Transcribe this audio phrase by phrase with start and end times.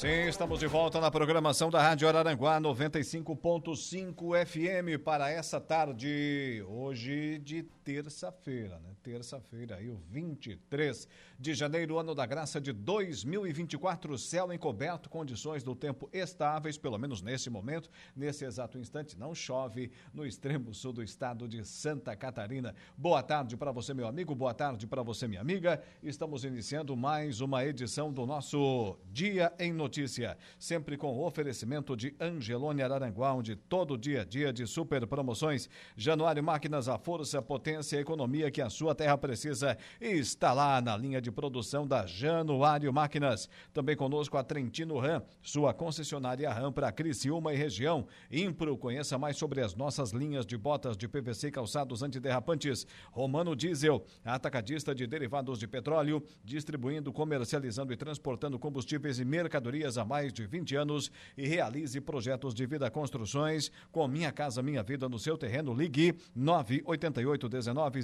[0.00, 7.38] Sim, estamos de volta na programação da Rádio Araranguá 95.5 FM para essa tarde, hoje
[7.40, 8.94] de terça-feira, né?
[9.02, 11.06] Terça-feira, aí, o 23
[11.38, 17.20] de janeiro, ano da graça de 2024, céu encoberto, condições do tempo estáveis, pelo menos
[17.20, 22.74] nesse momento, nesse exato instante, não chove no extremo sul do estado de Santa Catarina.
[22.96, 25.82] Boa tarde para você, meu amigo, boa tarde para você, minha amiga.
[26.02, 32.14] Estamos iniciando mais uma edição do nosso Dia em Notícia, sempre com o oferecimento de
[32.20, 35.68] Angelone Araranguá, onde todo dia a dia de super promoções.
[35.96, 40.96] Januário Máquinas, a força, potência e economia que a sua terra precisa está lá na
[40.96, 43.48] linha de de produção da Januário Máquinas.
[43.72, 48.06] Também conosco a Trentino Ram, sua concessionária Ram para Criciúma e região.
[48.30, 52.86] Impro, conheça mais sobre as nossas linhas de botas de PVC e calçados antiderrapantes.
[53.12, 60.04] Romano Diesel, atacadista de derivados de petróleo, distribuindo, comercializando e transportando combustíveis e mercadorias há
[60.04, 65.08] mais de 20 anos e realize projetos de vida construções com Minha Casa Minha Vida
[65.08, 65.74] no seu terreno.
[65.74, 68.00] Ligue 988 19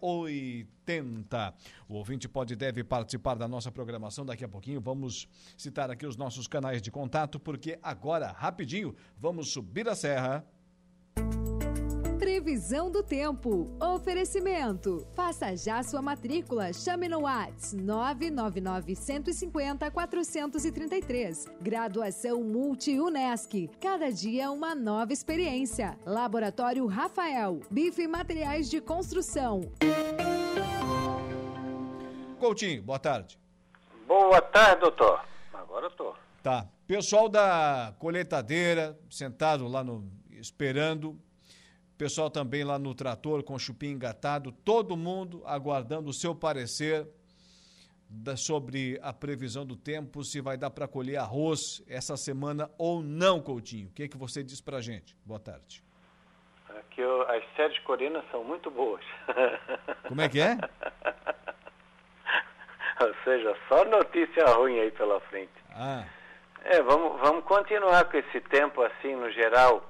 [0.00, 1.54] 80.
[1.88, 4.80] O ouvinte pode e deve participar da nossa programação daqui a pouquinho.
[4.80, 10.44] Vamos citar aqui os nossos canais de contato, porque agora, rapidinho, vamos subir a serra.
[12.36, 13.66] Previsão do tempo.
[13.80, 15.06] Oferecimento.
[15.14, 16.70] Faça já sua matrícula.
[16.70, 21.46] Chame no Whats 999 150 433.
[21.62, 23.70] Graduação Multi-UNESC.
[23.80, 25.98] Cada dia uma nova experiência.
[26.04, 27.60] Laboratório Rafael.
[27.70, 29.62] Bife e Materiais de Construção.
[32.38, 33.38] Coutinho, boa tarde.
[34.06, 35.24] Boa tarde, doutor.
[35.54, 36.14] Agora eu tô.
[36.42, 36.68] Tá.
[36.86, 40.06] Pessoal da colheitadeira, sentado lá no.
[40.32, 41.18] esperando.
[41.98, 47.08] Pessoal também lá no trator com chupim engatado, todo mundo aguardando o seu parecer
[48.08, 53.02] da, sobre a previsão do tempo, se vai dar para colher arroz essa semana ou
[53.02, 53.88] não, Coutinho.
[53.88, 55.16] O que, é que você diz para gente?
[55.24, 55.82] Boa tarde.
[56.68, 59.04] Aqui eu, as séries coreanas são muito boas.
[60.06, 60.56] Como é que é?
[63.00, 65.52] Ou seja, só notícia ruim aí pela frente.
[65.70, 66.04] Ah.
[66.64, 69.82] É, vamos, vamos continuar com esse tempo assim, no geral,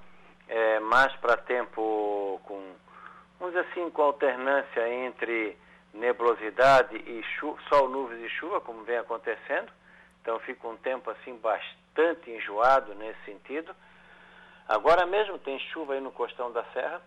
[0.48, 2.74] é, mais para tempo com,
[3.38, 5.56] vamos dizer assim, com alternância entre
[5.92, 7.24] nebulosidade e
[7.68, 9.72] sol, nuvens e chuva, como vem acontecendo.
[10.22, 13.74] Então fica um tempo assim bastante enjoado nesse sentido.
[14.68, 17.00] Agora mesmo tem chuva aí no costão da serra.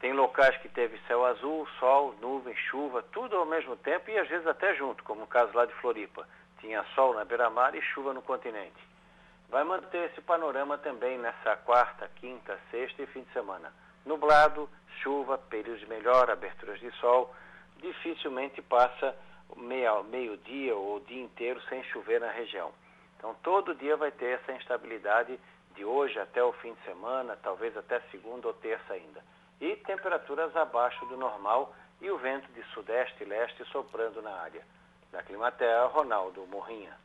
[0.00, 4.28] Tem locais que teve céu azul, sol, nuvem, chuva, tudo ao mesmo tempo e às
[4.28, 6.26] vezes até junto, como o caso lá de Floripa.
[6.60, 8.91] Tinha sol na beira-mar e chuva no continente.
[9.52, 13.70] Vai manter esse panorama também nessa quarta, quinta, sexta e fim de semana.
[14.06, 14.66] Nublado,
[15.02, 17.32] chuva, períodos de melhor, aberturas de sol.
[17.76, 19.14] Dificilmente passa
[20.08, 22.72] meio-dia ou o dia inteiro sem chover na região.
[23.18, 25.38] Então todo dia vai ter essa instabilidade
[25.76, 29.22] de hoje até o fim de semana, talvez até segunda ou terça ainda
[29.62, 34.66] e temperaturas abaixo do normal e o vento de sudeste e leste soprando na área.
[35.12, 36.96] Da Climaterra, Ronaldo Morrinha.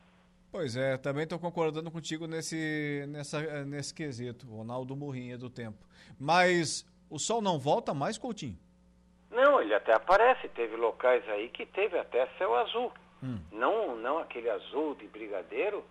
[0.51, 5.77] Pois é, também estou concordando contigo nesse, nessa, nesse quesito, Ronaldo Morrinha do tempo.
[6.19, 8.57] Mas o sol não volta mais, Coutinho?
[9.29, 10.47] Não, ele até aparece.
[10.49, 12.91] Teve locais aí que teve até céu azul.
[13.21, 13.39] Hum.
[13.51, 15.83] Não, não aquele azul de brigadeiro,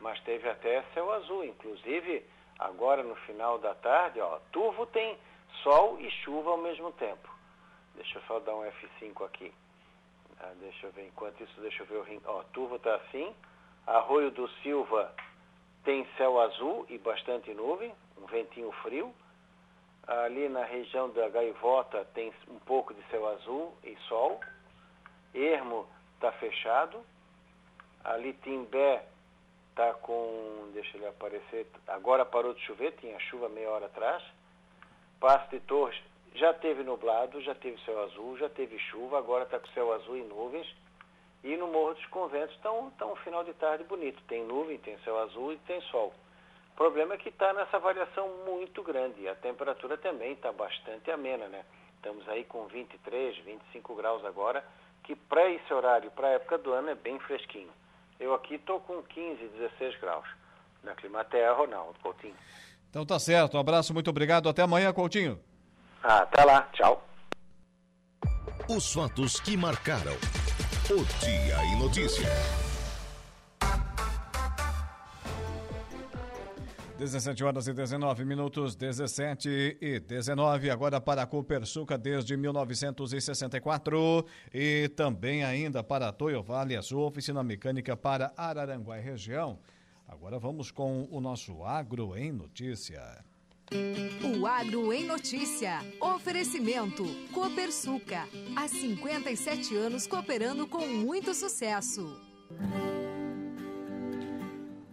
[0.00, 1.44] mas teve até céu azul.
[1.44, 2.24] Inclusive,
[2.58, 5.18] agora no final da tarde, ó, Turvo tem
[5.62, 7.28] sol e chuva ao mesmo tempo.
[7.94, 9.52] Deixa eu só dar um F5 aqui.
[10.40, 12.20] Ah, deixa eu ver, enquanto isso, deixa eu ver o rim.
[12.24, 13.34] Ó, Turvo está assim.
[13.86, 15.14] Arroio do Silva
[15.84, 19.14] tem céu azul e bastante nuvem, um ventinho frio.
[20.06, 24.40] Ali na região da Gaivota tem um pouco de céu azul e sol.
[25.34, 27.04] Ermo está fechado.
[28.04, 29.04] Ali Timbé
[29.70, 34.22] está com, deixa ele aparecer, agora parou de chover, tinha chuva meia hora atrás.
[35.18, 36.00] Passo de Torres
[36.34, 40.16] já teve nublado, já teve céu azul, já teve chuva, agora está com céu azul
[40.16, 40.66] e nuvens.
[41.44, 44.20] E no Morro dos Conventos está um, tá um final de tarde bonito.
[44.26, 46.14] Tem nuvem, tem céu azul e tem sol.
[46.72, 49.28] O problema é que está nessa variação muito grande.
[49.28, 51.62] A temperatura também está bastante amena, né?
[51.96, 54.64] Estamos aí com 23, 25 graus agora,
[55.04, 57.70] que para esse horário, para a época do ano, é bem fresquinho.
[58.18, 60.26] Eu aqui estou com 15, 16 graus.
[60.82, 62.36] Na Climaterra, Ronaldo Coutinho.
[62.88, 63.56] Então tá certo.
[63.56, 64.48] Um abraço, muito obrigado.
[64.48, 65.38] Até amanhã, Coutinho.
[66.02, 66.62] Ah, até lá.
[66.72, 67.02] Tchau.
[68.68, 70.16] Os fatos que marcaram
[70.90, 72.28] o Dia em Notícia.
[76.98, 84.88] 17 horas e 19 minutos, 17 e 19, agora para a Copersuca desde 1964 e
[84.90, 89.58] também ainda para a Toyo Vale, a sua oficina mecânica para Araranguá e região.
[90.06, 93.24] Agora vamos com o nosso Agro em Notícia.
[94.22, 95.80] O Agro em Notícia.
[96.00, 97.04] Oferecimento.
[97.32, 98.28] Copersuca.
[98.54, 102.16] Há 57 anos cooperando com muito sucesso.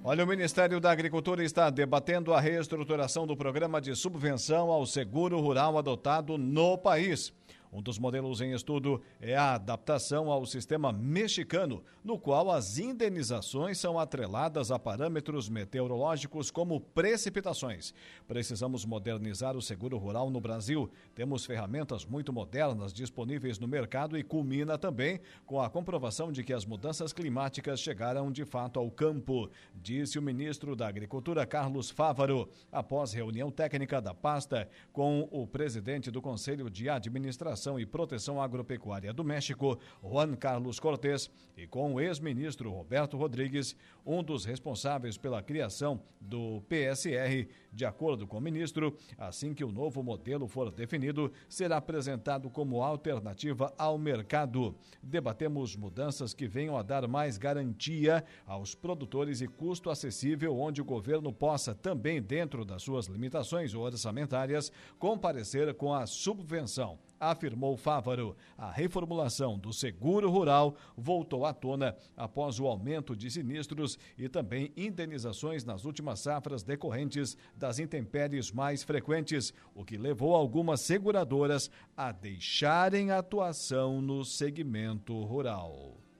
[0.04, 5.40] Olha, o Ministério da Agricultura está debatendo a reestruturação do programa de subvenção ao seguro
[5.40, 7.32] rural adotado no país.
[7.72, 13.78] Um dos modelos em estudo é a adaptação ao sistema mexicano, no qual as indenizações
[13.78, 17.94] são atreladas a parâmetros meteorológicos como precipitações.
[18.28, 20.92] Precisamos modernizar o seguro rural no Brasil.
[21.16, 26.52] Temos ferramentas muito modernas disponíveis no mercado e culmina também com a comprovação de que
[26.52, 32.50] as mudanças climáticas chegaram de fato ao campo, disse o ministro da Agricultura, Carlos Fávaro,
[32.70, 39.14] após reunião técnica da pasta com o presidente do Conselho de Administração e Proteção Agropecuária
[39.14, 43.76] do México, Juan Carlos Cortés, e com o ex-ministro Roberto Rodrigues,
[44.06, 47.48] um dos responsáveis pela criação do PSR.
[47.72, 52.82] De acordo com o ministro, assim que o novo modelo for definido, será apresentado como
[52.82, 54.76] alternativa ao mercado.
[55.02, 60.86] Debatemos mudanças que venham a dar mais garantia aos produtores e custo acessível, onde o
[60.86, 68.36] governo possa também, dentro das suas limitações orçamentárias, comparecer com a subvenção afirmou Fávaro.
[68.58, 74.74] A reformulação do seguro rural voltou à tona após o aumento de sinistros e também
[74.76, 82.12] indenizações nas últimas safras decorrentes das intempéries mais frequentes, o que levou algumas seguradoras a
[82.12, 86.11] deixarem atuação no segmento rural.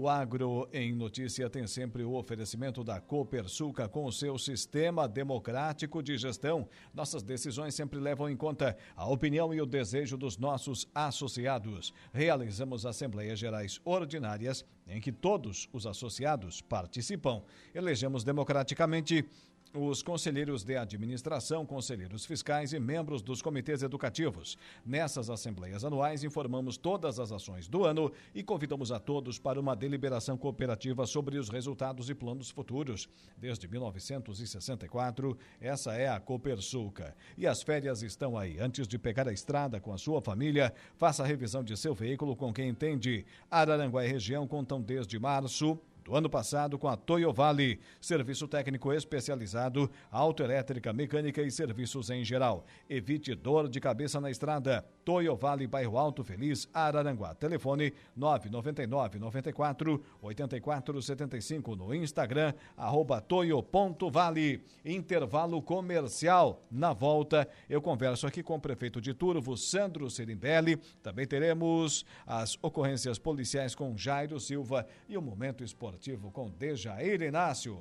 [0.00, 6.00] O Agro em Notícia tem sempre o oferecimento da Copersuca com o seu sistema democrático
[6.00, 6.68] de gestão.
[6.94, 11.92] Nossas decisões sempre levam em conta a opinião e o desejo dos nossos associados.
[12.12, 17.42] Realizamos assembleias gerais ordinárias em que todos os associados participam.
[17.74, 19.28] Elegemos democraticamente
[19.74, 24.56] os conselheiros de administração, conselheiros fiscais e membros dos comitês educativos.
[24.84, 29.76] Nessas assembleias anuais, informamos todas as ações do ano e convidamos a todos para uma
[29.76, 33.08] deliberação cooperativa sobre os resultados e planos futuros.
[33.36, 37.14] Desde 1964, essa é a Copersuca.
[37.36, 38.58] E as férias estão aí.
[38.58, 42.34] Antes de pegar a estrada com a sua família, faça a revisão de seu veículo
[42.34, 43.24] com quem entende.
[43.50, 45.78] Araranguá e região contam desde março
[46.08, 52.24] do ano passado com a Toyo Vale, serviço técnico especializado, autoelétrica, mecânica e serviços em
[52.24, 52.64] geral.
[52.88, 54.82] Evite dor de cabeça na estrada.
[55.08, 57.34] Toyo Vale, bairro Alto Feliz, Araranguá.
[57.34, 64.62] Telefone 999 94 84 75 no Instagram, arroba toyo.vale.
[64.84, 66.62] Intervalo comercial.
[66.70, 70.76] Na volta, eu converso aqui com o prefeito de Turvo, Sandro Serimbelli.
[71.02, 75.88] Também teremos as ocorrências policiais com Jairo Silva e o momento esportivo
[76.18, 77.78] esportivo com Dejair Inácio.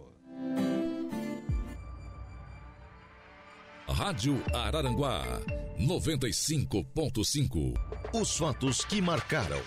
[3.89, 5.23] Rádio Araranguá
[5.79, 7.73] 95.5.
[8.13, 9.61] Os fatos que marcaram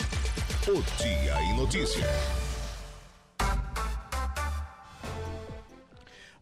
[0.68, 2.49] o Dia em Notícias.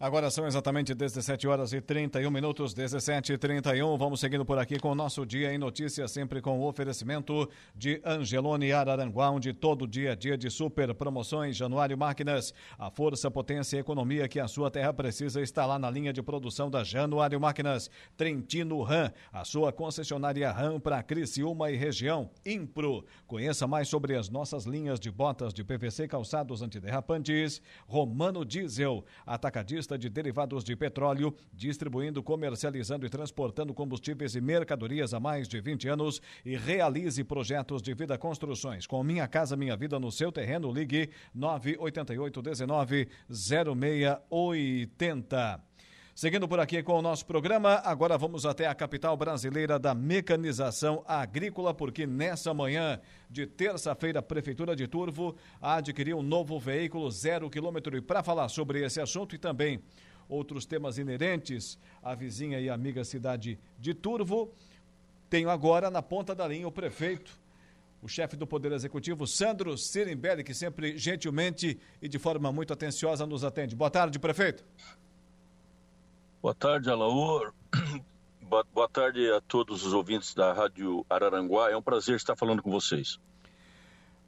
[0.01, 3.99] Agora são exatamente 17 horas e 31 minutos, 17 e 31.
[3.99, 8.01] Vamos seguindo por aqui com o nosso Dia em Notícias, sempre com o oferecimento de
[8.05, 11.57] Angelone Araranguá, onde todo dia é dia de super promoções.
[11.57, 15.91] Januário Máquinas, a força, potência e economia que a sua terra precisa está lá na
[15.91, 17.91] linha de produção da Januário Máquinas.
[18.17, 22.31] Trentino Ram, a sua concessionária Ram para Criciúma e região.
[22.47, 27.61] Impro, conheça mais sobre as nossas linhas de botas de PVC calçados antiderrapantes.
[27.89, 35.21] Romano Diesel, atacadista de derivados de petróleo, distribuindo, comercializando e transportando combustíveis e mercadorias há
[35.21, 38.87] mais de 20 anos e realize projetos de vida construções.
[38.87, 45.63] Com Minha Casa Minha Vida no seu terreno, ligue 988 19 0680.
[46.19, 51.05] Seguindo por aqui com o nosso programa, agora vamos até a capital brasileira da mecanização
[51.07, 57.49] agrícola, porque nessa manhã de terça-feira, a Prefeitura de Turvo adquiriu um novo veículo zero
[57.49, 57.97] quilômetro.
[57.97, 59.81] E para falar sobre esse assunto e também
[60.29, 64.53] outros temas inerentes à vizinha e amiga cidade de Turvo,
[65.31, 67.39] tenho agora na ponta da linha o prefeito
[68.03, 73.25] o chefe do Poder Executivo, Sandro Sirimbelli, que sempre gentilmente e de forma muito atenciosa
[73.25, 73.77] nos atende.
[73.77, 74.65] Boa tarde, prefeito.
[76.41, 77.53] Boa tarde, Alaor.
[78.73, 81.69] Boa tarde a todos os ouvintes da Rádio Araranguá.
[81.69, 83.19] É um prazer estar falando com vocês.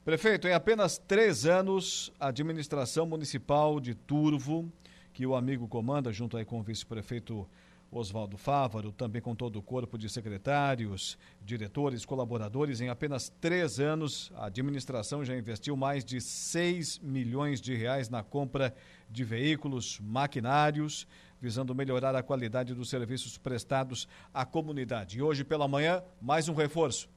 [0.03, 4.69] Prefeito, em apenas três anos, a administração municipal de Turvo
[5.13, 7.47] que o amigo comanda, junto aí com o vice-prefeito
[7.89, 12.79] Oswaldo Fávaro, também com todo o corpo de secretários, diretores, colaboradores.
[12.79, 18.23] Em apenas três anos, a administração já investiu mais de 6 milhões de reais na
[18.23, 18.73] compra
[19.09, 21.05] de veículos, maquinários,
[21.41, 25.17] visando melhorar a qualidade dos serviços prestados à comunidade.
[25.17, 27.09] E hoje pela manhã, mais um reforço.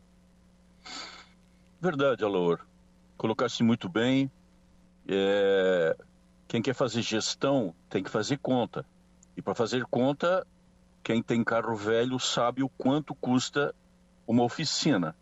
[1.80, 2.60] Verdade, Alaor.
[3.18, 4.30] Colocaste muito bem.
[5.06, 5.94] É...
[6.48, 8.86] Quem quer fazer gestão tem que fazer conta.
[9.36, 10.46] E para fazer conta,
[11.02, 13.74] quem tem carro velho sabe o quanto custa
[14.26, 15.14] uma oficina,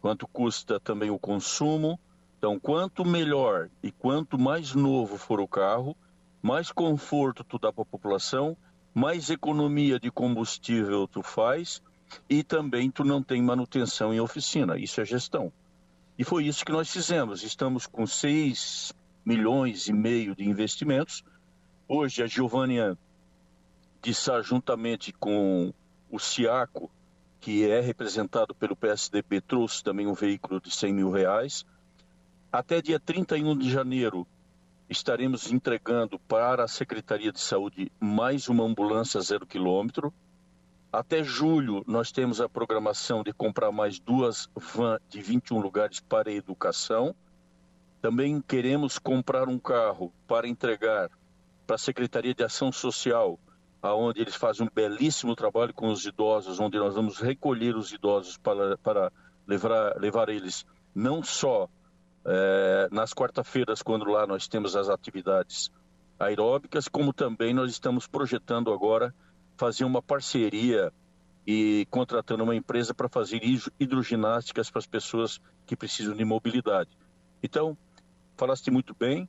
[0.00, 2.00] quanto custa também o consumo.
[2.38, 5.94] Então, quanto melhor e quanto mais novo for o carro,
[6.42, 8.56] mais conforto tu dá para a população,
[8.94, 11.82] mais economia de combustível tu faz
[12.28, 14.78] e também tu não tem manutenção em oficina.
[14.78, 15.52] Isso é gestão.
[16.18, 17.42] E foi isso que nós fizemos.
[17.42, 18.92] Estamos com 6
[19.24, 21.24] milhões e meio de investimentos.
[21.86, 22.96] Hoje a Giovânia
[24.02, 25.72] de estar juntamente com
[26.10, 26.90] o Ciaco,
[27.38, 31.64] que é representado pelo PSDB, trouxe também um veículo de 100 mil reais.
[32.52, 34.26] Até dia 31 de janeiro,
[34.90, 40.12] estaremos entregando para a Secretaria de Saúde mais uma ambulância zero quilômetro.
[40.92, 46.28] Até julho, nós temos a programação de comprar mais duas vans de 21 lugares para
[46.28, 47.14] a educação.
[48.02, 51.08] Também queremos comprar um carro para entregar
[51.64, 53.38] para a Secretaria de Ação Social
[53.80, 58.36] aonde eles fazem um belíssimo trabalho com os idosos, onde nós vamos recolher os idosos
[58.36, 59.12] para, para
[59.46, 61.68] levar, levar eles não só
[62.24, 65.70] é, nas quarta-feiras, quando lá nós temos as atividades
[66.18, 69.14] aeróbicas, como também nós estamos projetando agora
[69.56, 70.92] fazer uma parceria
[71.46, 73.40] e contratando uma empresa para fazer
[73.78, 76.90] hidroginásticas para as pessoas que precisam de mobilidade.
[77.42, 77.76] Então,
[78.36, 79.28] falaste muito bem,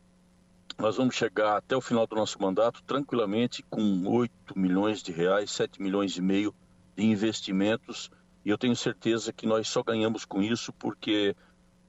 [0.78, 5.52] nós vamos chegar até o final do nosso mandato tranquilamente com 8 milhões de reais,
[5.52, 6.54] 7 milhões e meio
[6.96, 8.10] de investimentos.
[8.44, 11.36] E eu tenho certeza que nós só ganhamos com isso porque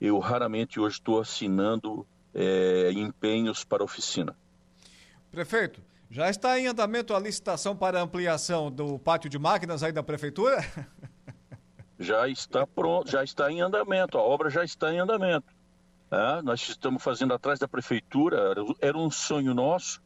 [0.02, 2.04] eu raramente hoje estou assinando
[2.34, 4.36] é, empenhos para a oficina.
[5.30, 5.80] Prefeito,
[6.10, 10.58] já está em andamento a licitação para ampliação do pátio de máquinas aí da prefeitura?
[11.98, 15.46] Já está pronto, já está em andamento, a obra já está em andamento.
[16.10, 20.02] É, nós estamos fazendo atrás da prefeitura, era um sonho nosso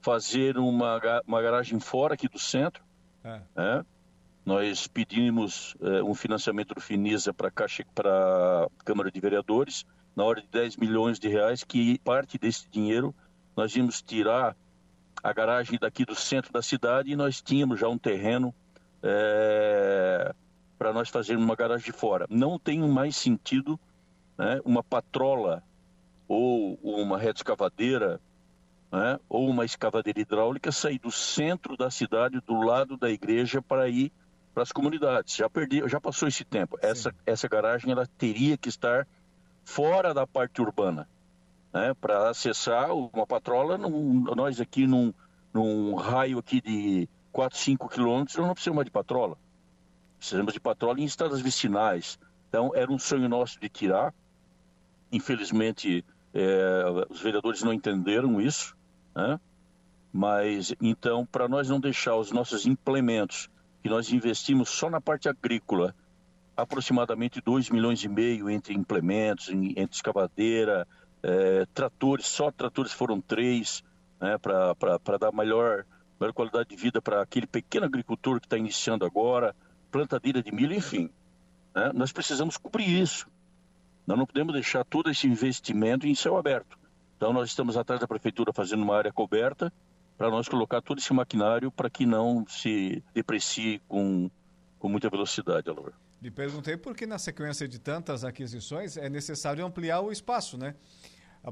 [0.00, 2.82] fazer uma, uma garagem fora aqui do centro.
[3.22, 3.40] É.
[3.54, 3.84] É.
[4.48, 9.84] Nós pedimos é, um financiamento do Finisa para a Câmara de Vereadores,
[10.16, 13.14] na hora de 10 milhões de reais, que parte desse dinheiro
[13.54, 14.56] nós íamos tirar
[15.22, 18.54] a garagem daqui do centro da cidade e nós tínhamos já um terreno
[19.02, 20.34] é,
[20.78, 22.24] para nós fazermos uma garagem fora.
[22.30, 23.78] Não tem mais sentido
[24.38, 25.62] né, uma patrola
[26.26, 28.18] ou uma reta escavadeira
[28.90, 33.90] né, ou uma escavadeira hidráulica sair do centro da cidade, do lado da igreja, para
[33.90, 34.10] ir
[34.58, 35.36] para as comunidades.
[35.36, 36.76] Já perdi, já passou esse tempo.
[36.82, 39.06] Essa, essa garagem ela teria que estar
[39.64, 41.08] fora da parte urbana.
[41.72, 45.14] Né, para acessar uma patrola, num, nós aqui num,
[45.54, 49.38] num raio aqui de 4, 5 quilômetros, não precisamos de patrola.
[50.18, 52.18] Precisamos de patrola em estradas vicinais.
[52.48, 54.12] Então, era um sonho nosso de tirar.
[55.12, 58.76] Infelizmente, é, os vereadores não entenderam isso,
[59.14, 59.38] né?
[60.12, 63.48] mas então, para nós não deixar os nossos implementos,
[63.82, 65.94] que nós investimos só na parte agrícola,
[66.56, 70.86] aproximadamente 2 milhões e meio entre implementos, entre escavadeira,
[71.22, 73.82] é, tratores, só tratores foram três,
[74.20, 75.84] né, para dar melhor,
[76.20, 79.54] melhor qualidade de vida para aquele pequeno agricultor que está iniciando agora,
[79.90, 81.10] plantadeira de milho, enfim.
[81.74, 83.26] Né, nós precisamos cobrir isso.
[84.06, 86.78] Nós não podemos deixar todo esse investimento em céu aberto.
[87.16, 89.72] Então, nós estamos atrás da prefeitura fazendo uma área coberta
[90.18, 94.28] para nós colocar todo esse maquinário para que não se deprecie com,
[94.78, 95.92] com muita velocidade, Alor.
[96.20, 100.74] Lhe perguntei por que na sequência de tantas aquisições é necessário ampliar o espaço, né?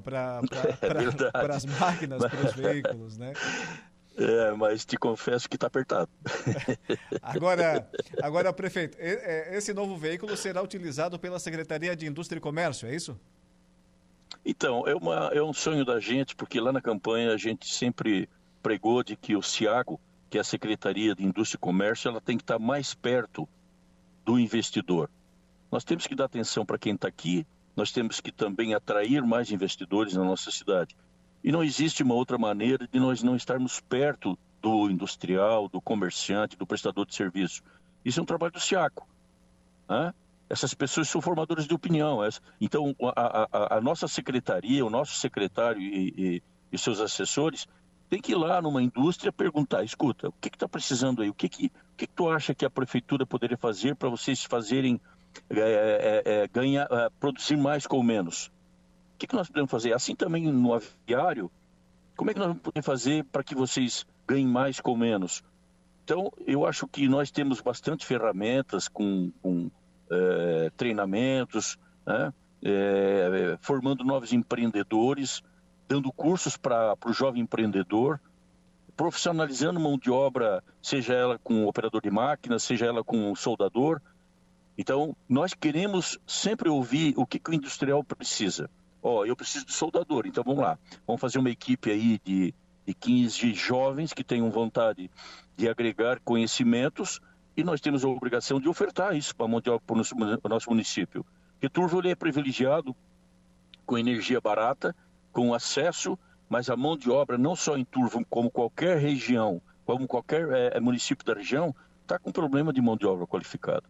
[0.02, 0.40] Para
[0.82, 3.32] é as máquinas, para os veículos, né?
[4.18, 6.08] É, mas te confesso que está apertado.
[7.20, 7.86] Agora,
[8.22, 12.94] agora, prefeito, é, esse novo veículo será utilizado pela Secretaria de Indústria e Comércio, é
[12.94, 13.20] isso?
[14.42, 18.26] Então, é, uma, é um sonho da gente, porque lá na campanha a gente sempre
[18.66, 22.36] pregou de que o CIAGO, que é a Secretaria de Indústria e Comércio, ela tem
[22.36, 23.48] que estar mais perto
[24.24, 25.08] do investidor.
[25.70, 27.46] Nós temos que dar atenção para quem está aqui,
[27.76, 30.96] nós temos que também atrair mais investidores na nossa cidade.
[31.44, 36.56] E não existe uma outra maneira de nós não estarmos perto do industrial, do comerciante,
[36.56, 37.62] do prestador de serviço.
[38.04, 39.06] Isso é um trabalho do SIACO.
[39.88, 40.12] Né?
[40.50, 42.18] Essas pessoas são formadores de opinião.
[42.60, 46.42] Então, a, a, a nossa secretaria, o nosso secretário e, e,
[46.72, 47.68] e seus assessores
[48.08, 51.28] tem que ir lá numa indústria perguntar, escuta, o que está precisando aí?
[51.28, 54.44] O que, que, o que, que tu acha que a prefeitura poderia fazer para vocês
[54.44, 55.00] fazerem,
[55.50, 58.46] é, é, é, ganhar, é, produzir mais com menos?
[59.14, 59.92] O que, que nós podemos fazer?
[59.92, 61.50] Assim também no aviário,
[62.16, 65.42] como é que nós podemos fazer para que vocês ganhem mais com menos?
[66.04, 69.70] Então, eu acho que nós temos bastante ferramentas com, com
[70.10, 72.32] é, treinamentos, né?
[72.62, 75.42] é, formando novos empreendedores,
[75.88, 78.20] dando cursos para o jovem empreendedor,
[78.96, 84.00] profissionalizando mão de obra, seja ela com operador de máquina, seja ela com soldador.
[84.78, 88.70] Então, nós queremos sempre ouvir o que, que o industrial precisa.
[89.02, 90.78] Ó, oh, eu preciso de soldador, então vamos lá.
[91.06, 92.54] Vamos fazer uma equipe aí de,
[92.86, 95.10] de 15 jovens que tenham vontade
[95.56, 97.20] de agregar conhecimentos
[97.56, 100.48] e nós temos a obrigação de ofertar isso para a mão de obra para o
[100.48, 101.24] nosso, município.
[101.52, 102.94] Porque Turvo é privilegiado
[103.86, 104.94] com energia barata,
[105.36, 110.08] com acesso, mas a mão de obra, não só em Turvo, como qualquer região, como
[110.08, 113.82] qualquer é, município da região, está com problema de mão de obra qualificada.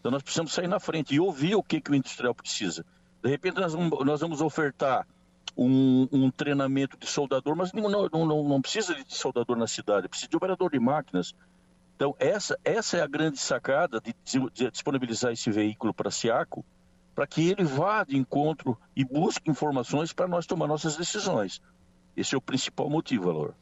[0.00, 2.84] Então nós precisamos sair na frente e ouvir o que, que o industrial precisa.
[3.22, 5.06] De repente nós vamos, nós vamos ofertar
[5.56, 10.28] um, um, treinamento de soldador, mas não, não, não, precisa de soldador na cidade, precisa
[10.28, 11.36] de operador de máquinas.
[11.94, 14.12] Então essa, essa é a grande sacada de,
[14.52, 16.64] de disponibilizar esse veículo para a SIACO,
[17.20, 21.60] para que ele vá de encontro e busque informações para nós tomar nossas decisões.
[22.16, 23.54] Esse é o principal motivo, Valor.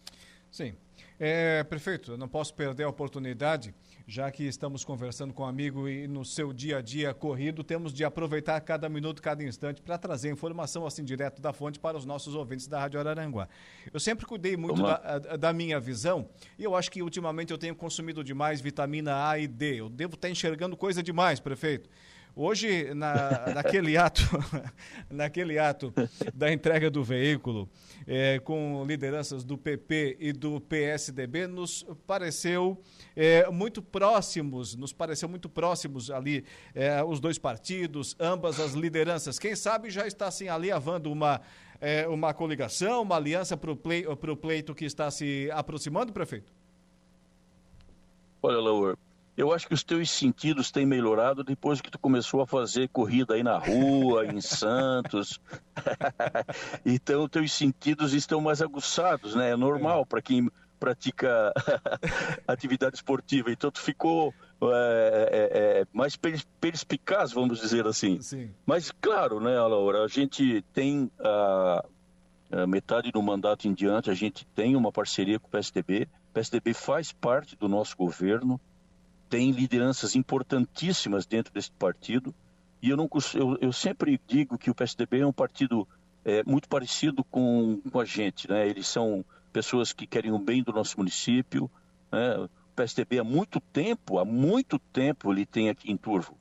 [0.49, 0.75] Sim.
[1.19, 3.75] É, prefeito, eu não posso perder a oportunidade,
[4.07, 7.93] já que estamos conversando com um amigo e no seu dia a dia corrido, temos
[7.93, 12.05] de aproveitar cada minuto, cada instante para trazer informação assim direto da fonte para os
[12.05, 13.49] nossos ouvintes da Rádio Araranguá.
[13.93, 17.75] Eu sempre cuidei muito da, da, minha visão e eu acho que ultimamente eu tenho
[17.75, 19.81] consumido demais vitamina A e D.
[19.81, 21.91] Eu devo estar enxergando coisa demais, prefeito.
[22.35, 24.23] Hoje, na, naquele ato,
[25.11, 25.93] naquele ato
[26.35, 27.69] da entrega do veículo,
[28.07, 32.81] é, com lideranças do PP e do PSDB, nos pareceu
[33.17, 39.39] é, muito próximos, nos pareceu muito próximos ali é, os dois partidos, ambas as lideranças.
[39.39, 41.41] Quem sabe já está assim alinhavando uma
[41.81, 46.53] é, uma coligação, uma aliança para o pleito, pleito que está se aproximando, prefeito?
[48.43, 48.99] Olha, Laura,
[49.39, 53.35] eu acho que os teus sentidos têm melhorado depois que tu começou a fazer corrida
[53.35, 55.41] aí na rua, em Santos.
[56.85, 59.51] então, os teus sentidos estão mais aguçados, né?
[59.51, 61.53] É normal para quem pratica
[62.49, 63.53] atividade esportiva.
[63.53, 66.19] Então, tu ficou é, é, é, mais
[66.61, 68.21] perspicaz, vamos dizer assim.
[68.21, 68.51] Sim.
[68.67, 71.85] Mas, claro, né, Laura, a gente tem a,
[72.51, 76.09] a metade do mandato em diante, a gente tem uma parceria com o PSDB.
[76.31, 78.61] O PSDB faz parte do nosso governo
[79.29, 82.35] tem lideranças importantíssimas dentro desse partido.
[82.83, 85.87] E eu, não, eu, eu sempre digo que o PSDB é um partido
[86.25, 88.49] é, muito parecido com, com a gente.
[88.49, 88.69] Né?
[88.69, 91.71] Eles são pessoas que querem o bem do nosso município.
[92.11, 92.39] Né?
[92.39, 96.37] O PSDB há muito tempo, há muito tempo ele tem aqui em Turvo.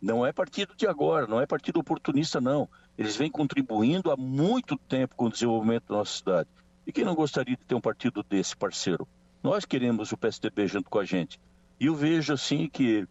[0.00, 2.68] Não é partido de agora, não é partido oportunista, não.
[2.96, 6.48] Eles vêm contribuindo há muito tempo com o desenvolvimento da nossa cidade.
[6.86, 9.08] E quem não gostaria de ter um partido desse, parceiro?
[9.42, 11.40] Nós queremos o PSDB junto com a gente.
[11.78, 13.06] E eu vejo assim que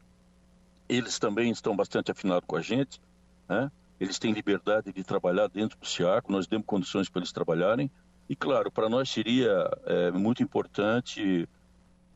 [0.88, 3.02] eles também estão bastante afinados com a gente,
[3.48, 3.72] né?
[4.00, 7.90] eles têm liberdade de trabalhar dentro do SIACO, nós demos condições para eles trabalharem.
[8.30, 11.48] E claro, para nós seria é, muito importante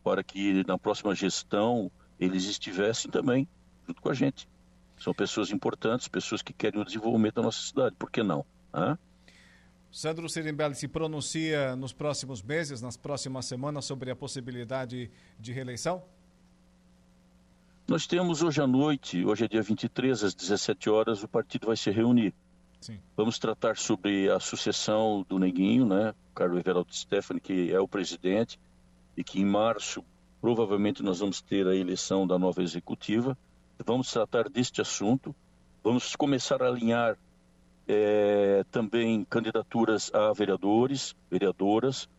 [0.04, 3.48] para que na próxima gestão eles estivessem também
[3.86, 4.48] junto com a gente.
[5.00, 8.46] São pessoas importantes, pessoas que querem o desenvolvimento da nossa cidade, por que não?
[8.74, 8.98] Né?
[9.92, 16.04] Sandro Sirimbelli se pronuncia nos próximos meses, nas próximas semanas, sobre a possibilidade de reeleição?
[17.88, 21.78] Nós temos hoje à noite, hoje é dia 23, às 17 horas, o partido vai
[21.78, 22.34] se reunir.
[22.82, 23.00] Sim.
[23.16, 26.14] Vamos tratar sobre a sucessão do Neguinho, né?
[26.36, 28.60] Carlos Everaldo Stefani, que é o presidente,
[29.16, 30.04] e que em março
[30.42, 33.38] provavelmente nós vamos ter a eleição da nova executiva.
[33.86, 35.34] Vamos tratar deste assunto.
[35.82, 37.18] Vamos começar a alinhar
[37.88, 42.10] é, também candidaturas a vereadores, vereadoras,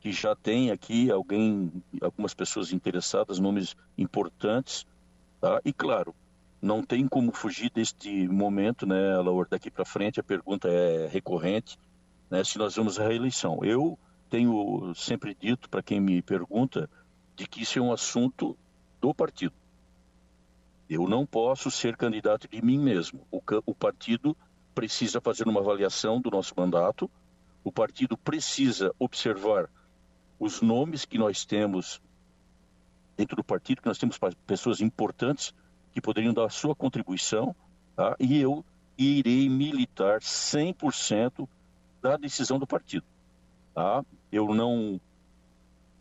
[0.00, 4.86] que já tem aqui alguém, algumas pessoas interessadas, nomes importantes
[5.46, 5.60] Tá?
[5.64, 6.12] E claro,
[6.60, 11.78] não tem como fugir deste momento, né, Laura, daqui para frente a pergunta é recorrente,
[12.28, 13.60] né, se nós vamos à reeleição.
[13.62, 13.96] Eu
[14.28, 16.90] tenho sempre dito para quem me pergunta
[17.36, 18.58] de que isso é um assunto
[19.00, 19.54] do partido.
[20.90, 23.24] Eu não posso ser candidato de mim mesmo.
[23.30, 24.36] O, o partido
[24.74, 27.08] precisa fazer uma avaliação do nosso mandato,
[27.62, 29.70] o partido precisa observar
[30.40, 32.02] os nomes que nós temos
[33.16, 35.54] dentro do partido, que nós temos pessoas importantes
[35.92, 37.54] que poderiam dar a sua contribuição,
[37.94, 38.14] tá?
[38.20, 38.64] e eu
[38.98, 41.48] irei militar 100%
[42.02, 43.06] da decisão do partido.
[43.74, 44.04] Tá?
[44.30, 45.00] Eu não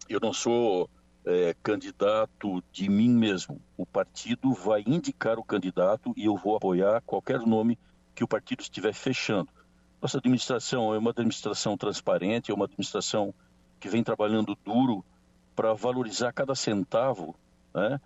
[0.08, 0.90] eu não sou
[1.26, 3.60] é, candidato de mim mesmo.
[3.76, 7.78] O partido vai indicar o candidato e eu vou apoiar qualquer nome
[8.14, 9.50] que o partido estiver fechando.
[10.02, 13.34] Nossa administração é uma administração transparente, é uma administração
[13.80, 15.04] que vem trabalhando duro
[15.56, 17.36] para valorizar cada centavo,
[17.74, 18.00] né?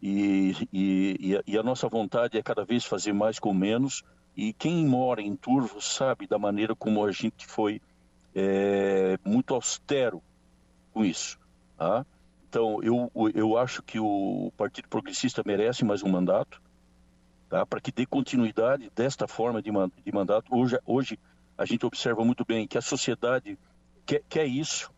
[0.00, 4.04] E, e, e, a nossa vontade é cada vez fazer mais com menos.
[4.36, 7.82] E quem mora em Turvo sabe da maneira como a gente foi
[8.34, 10.22] é, muito austero
[10.92, 11.38] com isso.
[11.76, 12.06] Tá?
[12.48, 16.62] Então, eu, eu acho que o Partido Progressista merece mais um mandato,
[17.48, 17.66] tá?
[17.66, 19.70] para que dê continuidade desta forma de,
[20.04, 20.54] de mandato.
[20.54, 21.18] Hoje, hoje,
[21.56, 23.58] a gente observa muito bem que a sociedade
[24.06, 24.92] quer, quer isso,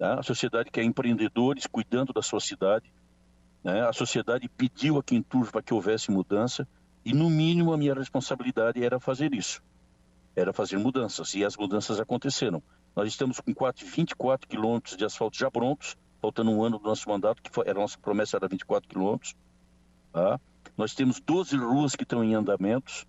[0.00, 0.18] tá?
[0.18, 2.90] a sociedade quer empreendedores cuidando da sua cidade,
[3.62, 3.86] né?
[3.86, 6.66] a sociedade pediu aqui em Turvo para que houvesse mudança,
[7.04, 9.62] e no mínimo a minha responsabilidade era fazer isso,
[10.34, 12.62] era fazer mudanças, e as mudanças aconteceram.
[12.96, 17.08] Nós estamos com 4, 24 quilômetros de asfalto já prontos, faltando um ano do nosso
[17.08, 19.34] mandato, que foi, a nossa promessa era 24 quilômetros.
[20.12, 20.40] Tá?
[20.76, 23.06] Nós temos 12 ruas que estão em andamentos.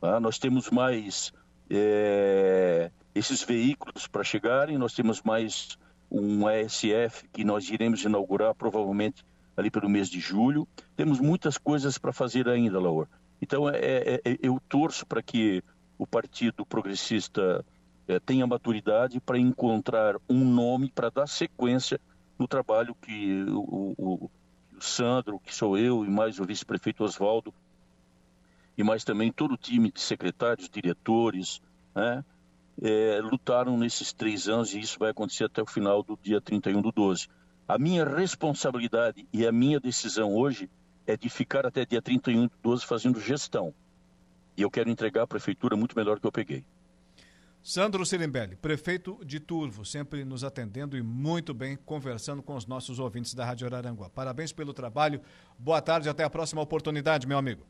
[0.00, 0.18] Tá?
[0.18, 1.32] Nós temos mais
[1.70, 4.76] é, esses veículos para chegarem.
[4.76, 5.78] Nós temos mais
[6.14, 9.24] um ASF que nós iremos inaugurar provavelmente
[9.56, 10.66] ali pelo mês de julho.
[10.96, 13.08] Temos muitas coisas para fazer ainda, Laura.
[13.42, 15.62] Então, é, é, é eu torço para que
[15.98, 17.64] o Partido Progressista
[18.06, 22.00] é, tenha maturidade para encontrar um nome para dar sequência
[22.38, 24.30] no trabalho que o, o,
[24.76, 27.52] o Sandro, que sou eu, e mais o vice-prefeito Oswaldo,
[28.76, 31.60] e mais também todo o time de secretários, diretores,
[31.94, 32.24] né,
[32.82, 36.82] é, lutaram nesses três anos e isso vai acontecer até o final do dia 31
[36.82, 37.28] do 12.
[37.66, 40.68] A minha responsabilidade e a minha decisão hoje
[41.06, 43.74] é de ficar até dia 31 do 12 fazendo gestão.
[44.56, 46.64] E eu quero entregar à prefeitura muito melhor do que eu peguei.
[47.62, 52.98] Sandro Sirimbelli, prefeito de Turvo, sempre nos atendendo e muito bem conversando com os nossos
[52.98, 54.10] ouvintes da Rádio Araranguá.
[54.10, 55.22] Parabéns pelo trabalho.
[55.58, 57.64] Boa tarde, até a próxima oportunidade, meu amigo.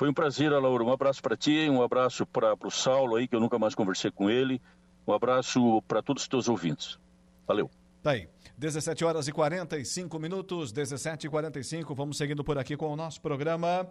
[0.00, 0.82] Foi um prazer, Laura.
[0.82, 4.10] Um abraço para ti, um abraço para o Saulo aí, que eu nunca mais conversei
[4.10, 4.58] com ele.
[5.06, 6.98] Um abraço para todos os teus ouvintes.
[7.46, 7.70] Valeu.
[8.02, 8.26] Tá aí.
[8.56, 11.94] 17 horas e 45 minutos, 17 e 45.
[11.94, 13.86] Vamos seguindo por aqui com o nosso programa.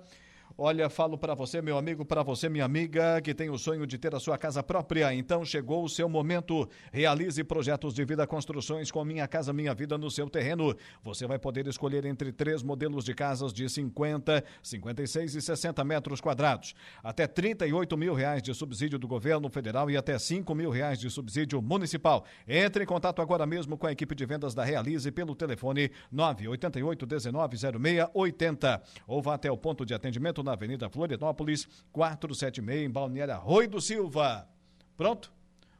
[0.58, 3.98] Olha, falo para você, meu amigo, para você, minha amiga, que tem o sonho de
[3.98, 5.14] ter a sua casa própria.
[5.14, 6.68] Então chegou o seu momento.
[6.92, 10.76] Realize projetos de vida, construções com Minha Casa Minha Vida no seu terreno.
[11.04, 16.20] Você vai poder escolher entre três modelos de casas de 50, 56 e 60 metros
[16.20, 16.74] quadrados.
[17.04, 21.10] Até 38 mil reais de subsídio do governo federal e até 5 mil reais de
[21.10, 22.26] subsídio municipal.
[22.48, 27.06] Entre em contato agora mesmo com a equipe de vendas da Realize pelo telefone 988
[27.06, 33.38] 1906 80 ou vá até o ponto de atendimento na Avenida Florianópolis, 476, em Balneário
[33.40, 34.48] Rui do Silva.
[34.96, 35.32] Pronto?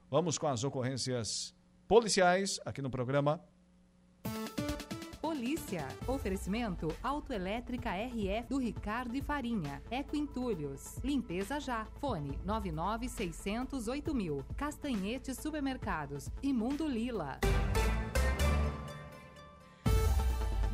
[0.10, 1.54] Vamos com as ocorrências
[1.88, 3.42] policiais aqui no programa.
[5.22, 5.88] Polícia.
[6.08, 9.82] Oferecimento Autoelétrica RF do Ricardo e Farinha.
[9.90, 10.98] Eco Entulhos.
[11.04, 11.86] Limpeza já.
[12.00, 14.44] Fone 99608 mil.
[14.58, 16.30] Castanhetes Supermercados.
[16.42, 17.40] Imundo Lila.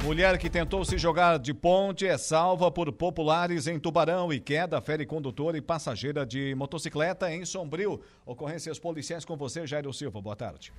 [0.06, 4.80] Mulher que tentou se jogar de ponte é salva por populares em Tubarão e queda
[4.80, 8.00] fere condutor e passageira de motocicleta em Sombrio.
[8.24, 10.22] Ocorrências policiais com você, Jairo Silva.
[10.22, 10.72] Boa tarde.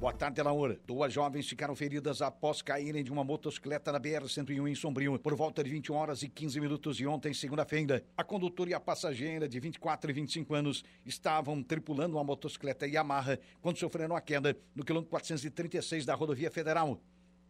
[0.00, 0.80] Boa tarde, Laura.
[0.84, 5.62] Duas jovens ficaram feridas após caírem de uma motocicleta na BR-101 em Sombrio por volta
[5.62, 8.02] de 21 horas e 15 minutos de ontem, segunda-feira.
[8.16, 13.38] A condutora e a passageira de 24 e 25 anos estavam tripulando uma motocicleta Yamaha
[13.62, 17.00] quando sofreram a queda no quilômetro 436 da rodovia federal.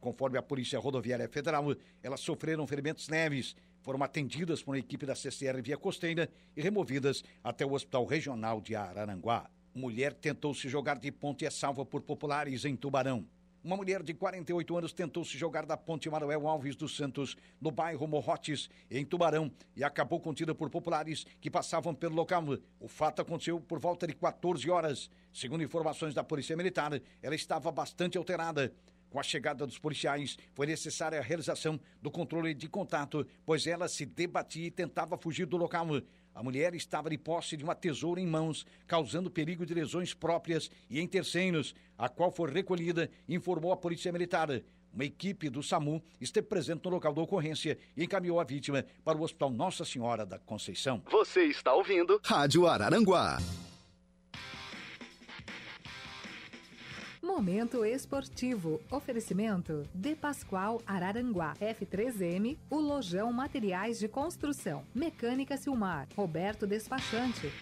[0.01, 5.15] Conforme a Polícia Rodoviária Federal, elas sofreram ferimentos leves, foram atendidas por uma equipe da
[5.15, 9.51] CCR Via Costeira e removidas até o Hospital Regional de Araranguá.
[9.75, 13.27] Mulher tentou se jogar de ponte e é salva por populares em Tubarão.
[13.63, 17.71] Uma mulher de 48 anos tentou se jogar da ponte Manuel Alves dos Santos, no
[17.71, 22.43] bairro Morrotes, em Tubarão, e acabou contida por populares que passavam pelo local.
[22.81, 25.11] O fato aconteceu por volta de 14 horas.
[25.31, 28.73] Segundo informações da Polícia Militar, ela estava bastante alterada.
[29.11, 33.89] Com a chegada dos policiais, foi necessária a realização do controle de contato, pois ela
[33.89, 35.89] se debatia e tentava fugir do local.
[36.33, 40.71] A mulher estava de posse de uma tesoura em mãos, causando perigo de lesões próprias
[40.89, 44.49] e em terceiros, a qual foi recolhida, informou a Polícia Militar.
[44.93, 49.19] Uma equipe do SAMU esteve presente no local da ocorrência e encaminhou a vítima para
[49.19, 51.03] o Hospital Nossa Senhora da Conceição.
[51.11, 53.39] Você está ouvindo Rádio Araranguá.
[57.23, 58.81] Momento esportivo.
[58.91, 61.55] Oferecimento De Pascoal Araranguá.
[61.61, 64.85] F3M, o Lojão Materiais de Construção.
[64.95, 66.09] Mecânica Silmar.
[66.17, 67.53] Roberto Despachante.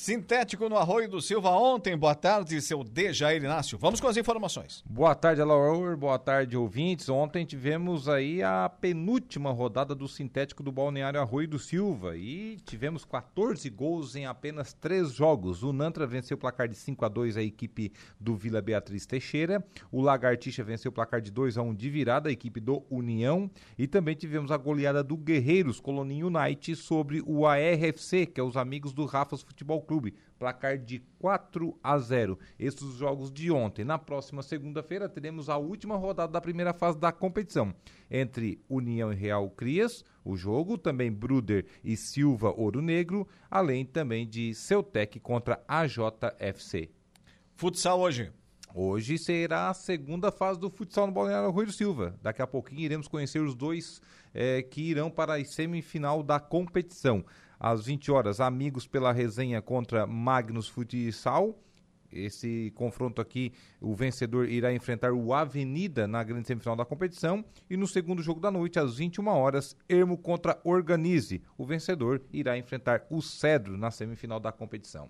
[0.00, 1.94] Sintético no Arroio do Silva ontem.
[1.94, 3.76] Boa tarde, seu Dejair Inácio.
[3.76, 4.82] Vamos com as informações.
[4.88, 5.94] Boa tarde, Alaor.
[5.94, 7.10] Boa tarde, ouvintes.
[7.10, 13.04] Ontem tivemos aí a penúltima rodada do Sintético do Balneário Arroio do Silva e tivemos
[13.04, 15.62] 14 gols em apenas três jogos.
[15.62, 19.62] O Nantra venceu o placar de 5 a 2 a equipe do Vila Beatriz Teixeira.
[19.92, 23.50] O Lagartixa venceu o placar de 2 a 1 de virada a equipe do União.
[23.76, 28.56] E também tivemos a goleada do Guerreiros Coloninho United sobre o ARFC, que é os
[28.56, 29.89] amigos do Rafas Futebol Clube,
[30.38, 32.38] placar de 4 a 0.
[32.58, 33.84] Esses os jogos de ontem.
[33.84, 37.74] Na próxima segunda-feira teremos a última rodada da primeira fase da competição
[38.10, 44.26] entre União e Real Crias, o jogo, também Bruder e Silva Ouro Negro, além também
[44.26, 46.90] de Celtec contra AJFC.
[47.54, 48.32] Futsal hoje.
[48.72, 52.16] Hoje será a segunda fase do futsal no Balneário Rui do Silva.
[52.22, 54.00] Daqui a pouquinho iremos conhecer os dois
[54.32, 57.24] é, que irão para a semifinal da competição
[57.60, 61.60] às 20 horas, Amigos pela resenha contra Magnus Futsal.
[62.10, 67.44] Esse confronto aqui, o vencedor irá enfrentar o Avenida na grande semifinal da competição.
[67.68, 71.42] E no segundo jogo da noite, às 21 horas, Ermo contra Organize.
[71.56, 75.08] O vencedor irá enfrentar o Cedro na semifinal da competição.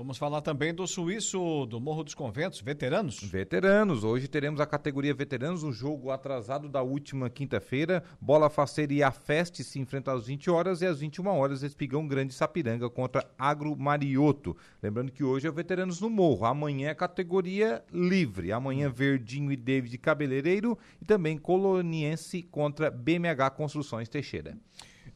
[0.00, 3.22] Vamos falar também do suíço do Morro dos Conventos, veteranos.
[3.22, 4.02] Veteranos.
[4.02, 8.02] Hoje teremos a categoria veteranos, o jogo atrasado da última quinta-feira.
[8.18, 12.08] Bola Faceira e a Feste se enfrentam às 20 horas e às 21 horas Espigão
[12.08, 14.56] Grande Sapiranga contra Agro Marioto.
[14.82, 16.46] Lembrando que hoje é o Veteranos no Morro.
[16.46, 18.52] Amanhã é categoria livre.
[18.52, 24.56] Amanhã Verdinho e David Cabeleireiro e também Coloniense contra BMH Construções Teixeira.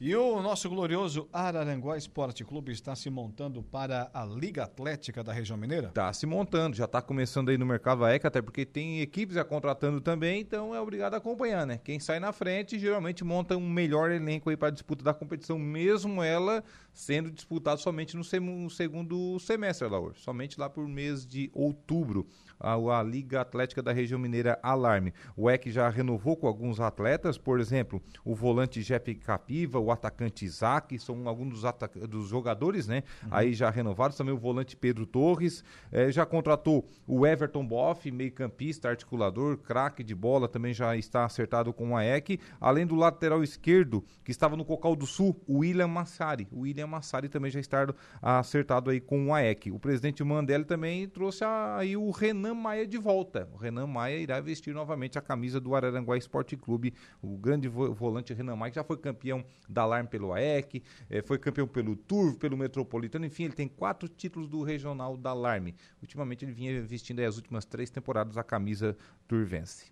[0.00, 5.32] E o nosso glorioso Araranguá Esporte Clube está se montando para a Liga Atlética da
[5.32, 5.88] região mineira?
[5.88, 9.44] Está se montando, já está começando aí no mercado ECA, até porque tem equipes já
[9.44, 11.78] contratando também, então é obrigado a acompanhar, né?
[11.82, 15.58] Quem sai na frente geralmente monta um melhor elenco aí para a disputa da competição,
[15.58, 18.24] mesmo ela sendo disputada somente no,
[18.70, 22.26] segundo semestre, Laur, somente lá por mês de outubro
[22.58, 25.12] a, a Liga Atlética da Região Mineira Alarme.
[25.36, 30.44] O EC já renovou com alguns atletas, por exemplo, o volante Jeff Capiva, o atacante
[30.44, 33.02] Isaac, são alguns dos, dos jogadores, né?
[33.22, 33.28] Uhum.
[33.32, 38.88] Aí já renovados, também o volante Pedro Torres, eh, já contratou o Everton Boff, meio-campista,
[38.88, 44.04] articulador, craque de bola, também já está acertado com a EC, além do lateral esquerdo,
[44.24, 46.46] que estava no Cocal do Sul, o William Massari.
[46.52, 47.86] O William Massari também já está
[48.22, 49.70] acertado aí com o AEC.
[49.70, 53.48] O presidente Mandelli também trouxe aí o Renan Renan Maia de volta.
[53.52, 58.34] O Renan Maia irá vestir novamente a camisa do Araranguá Esporte Clube, o grande volante
[58.34, 62.38] Renan Maia, que já foi campeão da Alarme pelo AEC, eh, foi campeão pelo Turvo,
[62.38, 65.74] pelo Metropolitano, enfim, ele tem quatro títulos do Regional da Alarme.
[66.02, 69.90] Ultimamente ele vinha vestindo as últimas três temporadas a camisa turvense.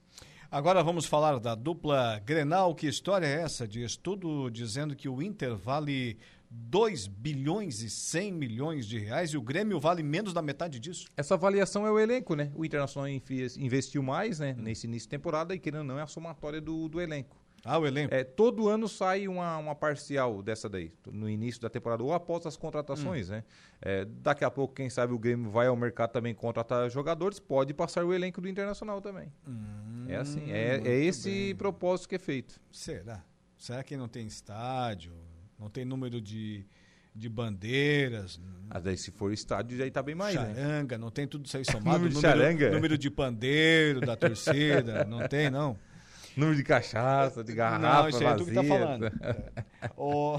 [0.51, 2.75] Agora vamos falar da dupla Grenal.
[2.75, 6.19] Que história é essa de estudo dizendo que o Inter vale
[6.55, 11.07] 2 bilhões e 100 milhões de reais e o Grêmio vale menos da metade disso?
[11.17, 12.53] Essa avaliação é o elenco, né?
[12.55, 16.07] O Internacional investiu mais né, nesse início de temporada e, querendo ou não, é a
[16.07, 17.37] somatória do, do elenco.
[17.65, 18.13] Ah, o elenco.
[18.13, 22.45] É, todo ano sai uma, uma parcial dessa daí, no início da temporada, ou após
[22.45, 23.35] as contratações, hum.
[23.35, 23.45] né?
[23.81, 27.73] É, daqui a pouco, quem sabe, o Grêmio vai ao mercado também contratar jogadores, pode
[27.73, 29.33] passar o elenco do Internacional também.
[29.47, 31.57] Hum, é assim, é, é esse bem.
[31.57, 32.61] propósito que é feito.
[32.71, 33.25] Será?
[33.57, 35.13] Será que não tem estádio?
[35.63, 36.65] Não tem número de,
[37.15, 38.41] de bandeiras.
[38.69, 40.35] Ah, daí se for estádio, já está bem mais.
[40.35, 40.55] Né?
[40.57, 41.05] Charanga, né?
[41.05, 42.03] não tem tudo isso aí somado.
[42.11, 45.79] número, número de pandeiro da torcida, não tem, não.
[46.37, 49.13] Número de cachaça, de garrafa, Não, isso aí é tu que tá falando.
[49.97, 50.37] Oh,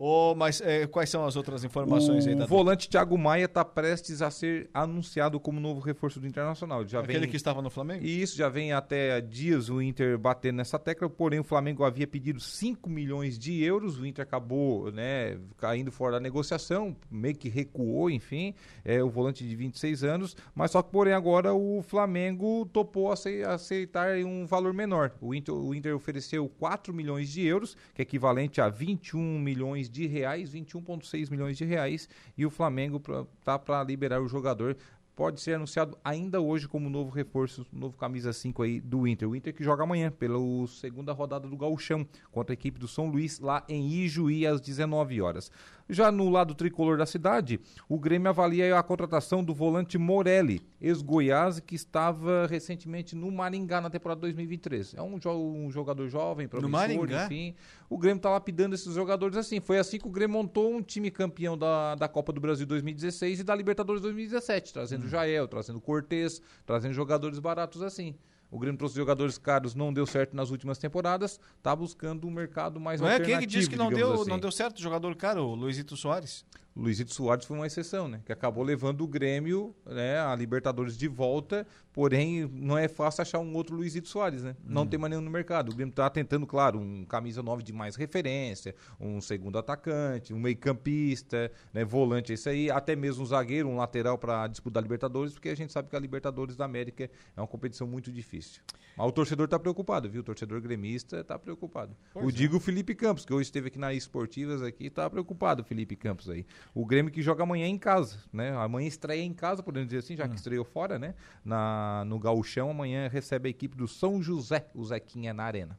[0.00, 2.34] Oh, mas é, quais são as outras informações o aí?
[2.36, 6.86] O volante Thiago Maia está prestes a ser anunciado como novo reforço do Internacional.
[6.86, 7.28] Já Aquele vem...
[7.30, 8.06] que estava no Flamengo?
[8.06, 12.38] Isso, já vem até dias o Inter batendo nessa tecla, porém o Flamengo havia pedido
[12.38, 18.08] 5 milhões de euros, o Inter acabou né, caindo fora da negociação, meio que recuou,
[18.08, 23.10] enfim, é o volante de 26 anos, mas só que porém agora o Flamengo topou
[23.10, 25.10] aceitar um valor menor.
[25.20, 29.87] O Inter, o Inter ofereceu 4 milhões de euros, que é equivalente a 21 milhões
[29.90, 34.76] de reais, 21,6 milhões de reais, e o Flamengo pra, tá para liberar o jogador.
[35.16, 39.28] Pode ser anunciado ainda hoje como novo reforço, novo camisa 5 aí do Inter.
[39.28, 43.08] O Inter que joga amanhã pela segunda rodada do Gauchão contra a equipe do São
[43.08, 45.50] Luís lá em Ijuí às 19 horas.
[45.88, 51.60] Já no lado tricolor da cidade, o Grêmio avalia a contratação do volante Morelli, ex-Goiás,
[51.60, 54.94] que estava recentemente no Maringá na temporada 2023.
[54.94, 57.54] É um, jo um jogador jovem, promissor, enfim.
[57.88, 59.60] O Grêmio está lapidando esses jogadores assim.
[59.60, 63.40] Foi assim que o Grêmio montou um time campeão da, da Copa do Brasil 2016
[63.40, 65.08] e da Libertadores 2017, trazendo hum.
[65.08, 68.14] Jael, trazendo Cortez, trazendo jogadores baratos assim.
[68.50, 72.80] O Grêmio trouxe jogadores caros, não deu certo nas últimas temporadas, está buscando um mercado
[72.80, 73.30] mais não alternativo.
[73.30, 74.30] Não é quem que disse que não deu, assim.
[74.30, 76.44] não deu certo o jogador caro, o Luizito Soares?
[76.78, 78.20] Luizito Soares foi uma exceção, né?
[78.24, 83.40] Que acabou levando o Grêmio, né, a Libertadores de volta, porém não é fácil achar
[83.40, 84.54] um outro Luizito Soares, né?
[84.64, 84.86] Não hum.
[84.86, 85.72] tem mais nenhum no mercado.
[85.72, 90.38] O Grêmio tá tentando, claro, um camisa 9 de mais referência, um segundo atacante, um
[90.38, 95.32] meio-campista, né, volante, isso aí, até mesmo um zagueiro, um lateral para disputar a Libertadores,
[95.32, 98.62] porque a gente sabe que a Libertadores da América é uma competição muito difícil.
[98.96, 100.20] Mas o torcedor está preocupado, viu?
[100.22, 101.96] O torcedor gremista está preocupado.
[102.12, 102.32] Pois o é.
[102.32, 106.44] digo Felipe Campos, que hoje esteve aqui nas esportivas aqui, está preocupado, Felipe Campos aí.
[106.74, 108.50] O Grêmio que joga amanhã em casa, né?
[108.56, 110.36] Amanhã estreia em casa, podemos dizer assim, já que hum.
[110.36, 111.14] estreou fora, né?
[111.44, 115.78] Na, no Gauchão, amanhã recebe a equipe do São José, o Zequinha na Arena.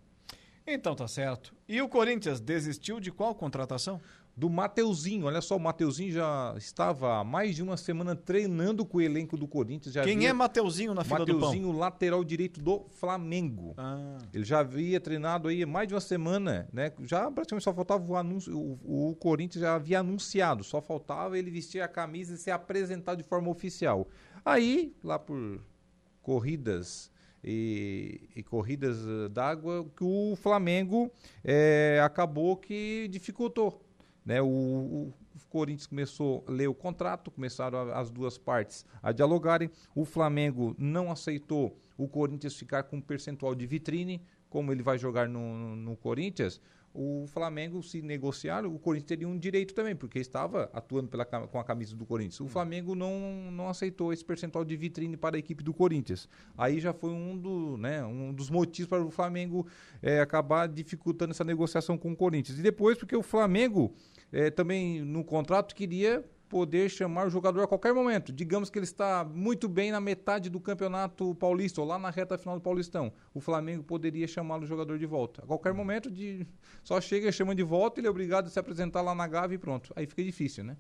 [0.66, 1.54] Então tá certo.
[1.68, 4.00] E o Corinthians desistiu de qual contratação?
[4.40, 5.26] Do Mateuzinho.
[5.26, 9.36] Olha só, o Mateuzinho já estava há mais de uma semana treinando com o elenco
[9.36, 9.94] do Corinthians.
[9.94, 10.30] Quem havia...
[10.30, 13.74] é Mateuzinho na fila Mateuzinho, do Mateuzinho, lateral direito do Flamengo.
[13.78, 14.18] Ah.
[14.34, 16.94] Ele já havia treinado aí mais de uma semana, né?
[17.02, 18.58] Já praticamente só faltava o anúncio.
[18.58, 23.18] O, o Corinthians já havia anunciado, só faltava ele vestir a camisa e ser apresentado
[23.18, 24.08] de forma oficial.
[24.46, 25.60] Aí, lá por
[26.22, 27.12] corridas
[27.44, 31.12] e, e, corridas eh, d'água que o Flamengo
[31.44, 33.89] é, acabou que dificultou
[34.26, 34.42] né?
[34.42, 35.14] O, o,
[35.50, 39.72] Corinthians começou a ler o contrato, começaram as duas partes a dialogarem.
[39.96, 44.98] O Flamengo não aceitou o Corinthians ficar com um percentual de vitrine, como ele vai
[44.98, 46.62] jogar no, no Corinthians
[46.94, 51.60] o Flamengo, se negociar, o Corinthians teria um direito também, porque estava atuando pela, com
[51.60, 52.40] a camisa do Corinthians.
[52.40, 52.50] O hum.
[52.50, 56.28] Flamengo não, não aceitou esse percentual de vitrine para a equipe do Corinthians.
[56.58, 59.68] Aí já foi um, do, né, um dos motivos para o Flamengo
[60.02, 62.58] é, acabar dificultando essa negociação com o Corinthians.
[62.58, 63.94] E depois, porque o Flamengo
[64.32, 68.34] é, também no contrato queria poder chamar o jogador a qualquer momento.
[68.34, 72.38] Digamos que ele está muito bem na metade do campeonato paulista ou lá na reta
[72.38, 73.14] final do Paulistão.
[73.34, 75.44] O Flamengo poderia chamar o jogador de volta.
[75.44, 76.46] A qualquer momento, de...
[76.84, 79.60] só chega, chama de volta, ele é obrigado a se apresentar lá na Gávea e
[79.60, 79.94] pronto.
[79.96, 80.76] Aí fica difícil, né?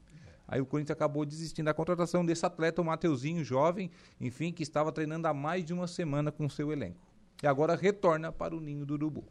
[0.47, 4.91] Aí o Corinthians acabou desistindo da contratação desse atleta, o Mateuzinho, jovem, enfim, que estava
[4.91, 7.07] treinando há mais de uma semana com o seu elenco.
[7.43, 9.23] E agora retorna para o ninho do Urubu.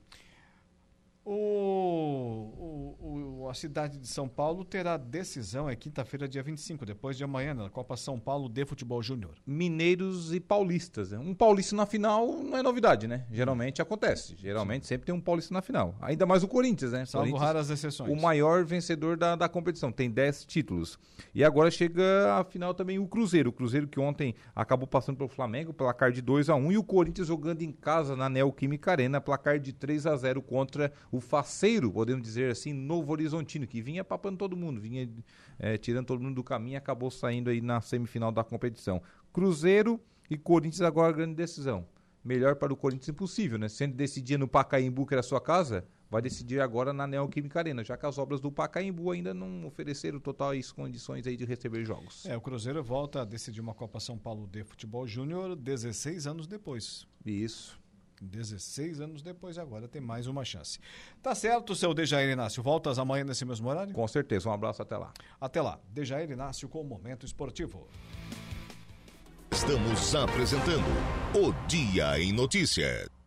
[1.30, 7.18] O, o, o, a cidade de São Paulo terá decisão, é quinta-feira, dia 25, depois
[7.18, 9.34] de amanhã, na Copa São Paulo de Futebol Júnior.
[9.46, 11.10] Mineiros e paulistas.
[11.10, 11.18] Né?
[11.18, 13.26] Um paulista na final não é novidade, né?
[13.30, 14.36] Geralmente acontece.
[14.38, 14.88] Geralmente Sim.
[14.88, 15.94] sempre tem um paulista na final.
[16.00, 17.04] Ainda mais o Corinthians, né?
[17.04, 18.10] Salvo Corinthians, raras exceções.
[18.10, 20.98] O maior vencedor da, da competição, tem 10 títulos.
[21.34, 23.50] E agora chega a final também o Cruzeiro.
[23.50, 26.82] O Cruzeiro que ontem acabou passando pelo Flamengo, placar de 2 a 1 e o
[26.82, 31.20] Corinthians jogando em casa na Neoquímica Arena, placar de 3 a 0 contra o o
[31.20, 35.09] faceiro, podemos dizer assim, Novo Horizontino, que vinha papando todo mundo, vinha
[35.59, 39.02] é, tirando todo mundo do caminho e acabou saindo aí na semifinal da competição.
[39.33, 40.00] Cruzeiro
[40.31, 41.87] e Corinthians agora a grande decisão.
[42.24, 43.68] Melhor para o Corinthians impossível, né?
[43.68, 47.85] Sendo decidir no Pacaembu, que era a sua casa, vai decidir agora na Neoquímica Arena,
[47.85, 52.26] já que as obras do Pacaembu ainda não ofereceram totais condições aí de receber jogos.
[52.26, 56.46] É, o Cruzeiro volta a decidir uma Copa São Paulo de Futebol Júnior 16 anos
[56.46, 57.07] depois.
[57.24, 57.78] Isso.
[58.24, 60.78] 16 anos depois, agora tem mais uma chance.
[61.22, 62.62] Tá certo, seu Dejair Inácio.
[62.62, 63.92] Voltas amanhã nesse mesmo horário?
[63.92, 64.48] Com certeza.
[64.48, 65.12] Um abraço até lá.
[65.40, 65.78] Até lá.
[65.90, 67.87] Dejair Inácio com o Momento Esportivo.
[69.50, 70.87] Estamos apresentando
[71.35, 73.17] o Dia em Notícias.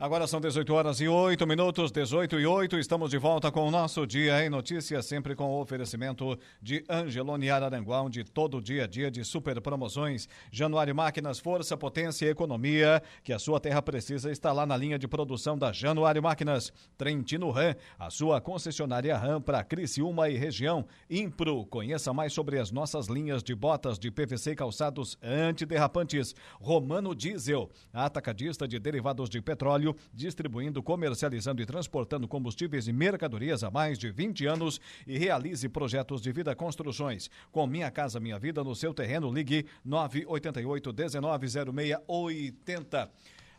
[0.00, 2.78] Agora são 18 horas e 8 minutos, 18 e 8.
[2.78, 7.50] Estamos de volta com o nosso Dia em Notícias, sempre com o oferecimento de Angelone
[7.50, 10.28] Araranguá, onde todo dia a dia de super promoções.
[10.52, 15.00] Januário Máquinas, força, potência e economia que a sua terra precisa está lá na linha
[15.00, 16.72] de produção da Januário Máquinas.
[16.96, 20.86] Trentino Ram, a sua concessionária Ram para Criciúma e região.
[21.10, 26.36] Impro, conheça mais sobre as nossas linhas de botas de PVC e calçados antiderrapantes.
[26.60, 33.70] Romano Diesel, atacadista de derivados de petróleo distribuindo, comercializando e transportando combustíveis e mercadorias há
[33.70, 37.30] mais de 20 anos e realize projetos de vida construções.
[37.52, 43.10] Com Minha Casa Minha Vida no seu terreno, ligue 988 190680.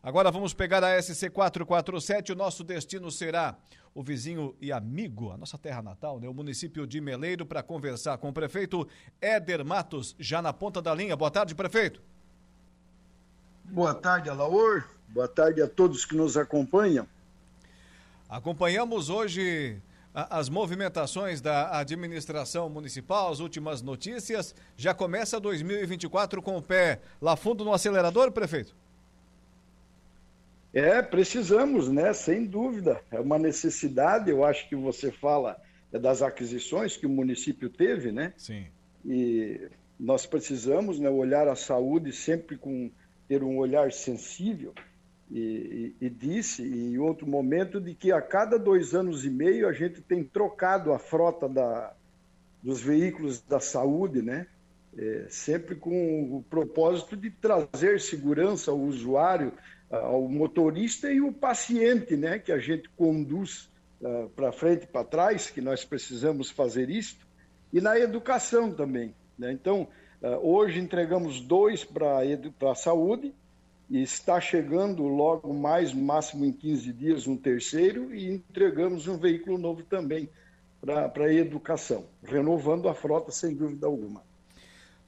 [0.02, 2.32] Agora vamos pegar a SC447.
[2.32, 3.58] O nosso destino será
[3.94, 6.30] o vizinho e amigo, a nossa terra natal, né?
[6.30, 8.88] o município de Meleiro, para conversar com o prefeito
[9.20, 11.18] Éder Matos, já na ponta da linha.
[11.18, 12.02] Boa tarde, prefeito.
[13.66, 14.99] Boa tarde, Alaor.
[15.12, 17.08] Boa tarde a todos que nos acompanham.
[18.30, 19.82] Acompanhamos hoje
[20.14, 24.54] as movimentações da administração municipal, as últimas notícias.
[24.78, 28.76] Já começa 2024 com o pé lá fundo no acelerador, prefeito?
[30.72, 32.14] É, precisamos, né?
[32.14, 33.02] Sem dúvida.
[33.10, 34.30] É uma necessidade.
[34.30, 35.60] Eu acho que você fala
[35.92, 38.32] das aquisições que o município teve, né?
[38.38, 38.68] Sim.
[39.04, 42.92] E nós precisamos né, olhar a saúde sempre com
[43.28, 44.74] ter um olhar sensível
[45.32, 49.74] e, e, disse em outro momento de que a cada dois anos e meio a
[49.74, 51.94] gente tem trocado a frota da,
[52.64, 54.48] dos veículos da saúde, né?
[54.98, 59.54] É, sempre com o propósito de trazer segurança ao usuário,
[59.90, 62.40] ao motorista e o paciente, né?
[62.40, 63.70] Que a gente conduz
[64.02, 67.18] uh, para frente e para trás, que nós precisamos fazer isso,
[67.72, 69.14] e na educação também.
[69.38, 69.52] Né?
[69.52, 69.88] Então,
[70.24, 72.22] uh, hoje entregamos dois para
[72.72, 73.34] a saúde
[73.90, 79.58] e está chegando logo mais, máximo em 15 dias, um terceiro e entregamos um veículo
[79.58, 80.30] novo também
[80.80, 84.22] para a educação, renovando a frota sem dúvida alguma.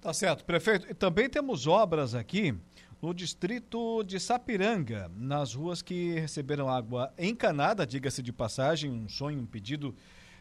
[0.02, 0.88] Tá certo, prefeito.
[0.90, 2.56] E também temos obras aqui
[3.02, 9.40] no distrito de Sapiranga, nas ruas que receberam água encanada, diga-se de passagem, um sonho,
[9.40, 9.96] um pedido,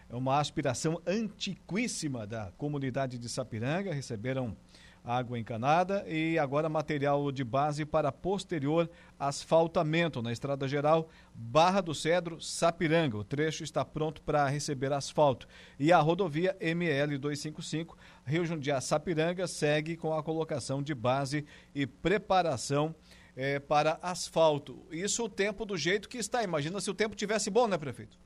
[0.09, 4.57] uma aspiração antiquíssima da comunidade de Sapiranga, receberam
[5.05, 8.89] água encanada e agora material de base para posterior
[9.19, 13.17] asfaltamento na estrada geral Barra do Cedro, Sapiranga.
[13.17, 15.49] O trecho está pronto para receber asfalto.
[15.79, 21.45] E a rodovia ML 255 Rio Jundiá Sapiranga segue com a colocação de base
[21.75, 22.95] e preparação
[23.37, 24.79] é, para asfalto.
[24.91, 26.43] Isso o tempo do jeito que está.
[26.43, 28.19] Imagina se o tempo tivesse bom, né, prefeito?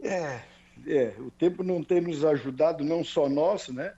[0.00, 0.42] É,
[0.86, 3.94] é, o tempo não tem nos ajudado, não só nós, né?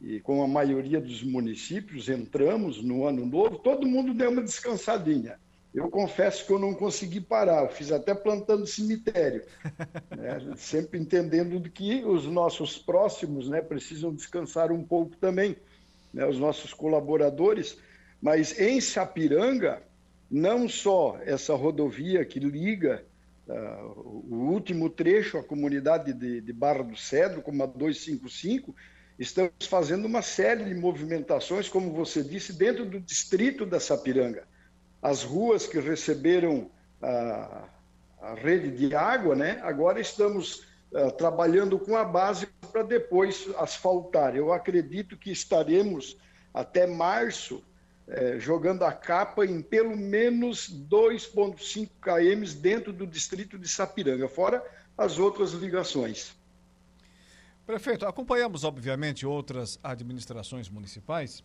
[0.00, 5.38] E com a maioria dos municípios, entramos no ano novo, todo mundo deu uma descansadinha.
[5.74, 9.44] Eu confesso que eu não consegui parar, eu fiz até plantando cemitério,
[10.16, 10.54] né?
[10.56, 15.54] sempre entendendo que os nossos próximos né, precisam descansar um pouco também,
[16.14, 17.78] né, os nossos colaboradores.
[18.22, 19.82] Mas em Sapiranga,
[20.30, 23.04] não só essa rodovia que liga
[23.46, 28.74] uh, o último trecho à comunidade de, de Barra do Cedro, como a 255,
[29.18, 34.44] Estamos fazendo uma série de movimentações, como você disse, dentro do distrito da Sapiranga.
[35.00, 37.68] As ruas que receberam a,
[38.20, 39.58] a rede de água, né?
[39.62, 44.36] agora estamos uh, trabalhando com a base para depois asfaltar.
[44.36, 46.16] Eu acredito que estaremos
[46.52, 47.62] até março
[48.08, 54.64] eh, jogando a capa em pelo menos 2,5 km dentro do distrito de Sapiranga, fora
[54.96, 56.36] as outras ligações.
[57.66, 61.42] Prefeito, acompanhamos, obviamente, outras administrações municipais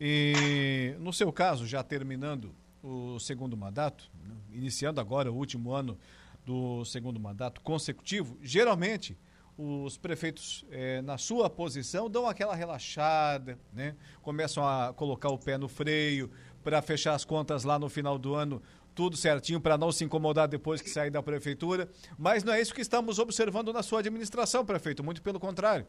[0.00, 5.98] e, no seu caso, já terminando o segundo mandato, né, iniciando agora o último ano
[6.46, 9.18] do segundo mandato consecutivo, geralmente
[9.58, 13.94] os prefeitos, eh, na sua posição, dão aquela relaxada, né?
[14.22, 16.30] começam a colocar o pé no freio
[16.62, 18.60] para fechar as contas lá no final do ano
[18.94, 21.88] tudo certinho para não se incomodar depois que sair da prefeitura.
[22.18, 25.86] Mas não é isso que estamos observando na sua administração, prefeito, muito pelo contrário.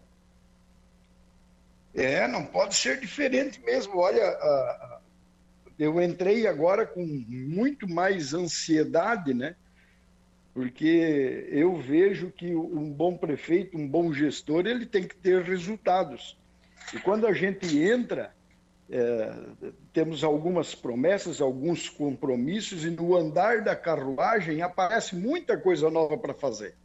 [1.93, 3.97] É, não pode ser diferente mesmo.
[3.97, 4.38] Olha,
[5.80, 9.56] eu entrei agora com muito mais ansiedade, né?
[10.53, 16.38] Porque eu vejo que um bom prefeito, um bom gestor, ele tem que ter resultados.
[16.93, 18.35] E quando a gente entra,
[18.90, 19.34] é,
[19.92, 26.34] temos algumas promessas, alguns compromissos, e no andar da carruagem aparece muita coisa nova para
[26.34, 26.76] fazer.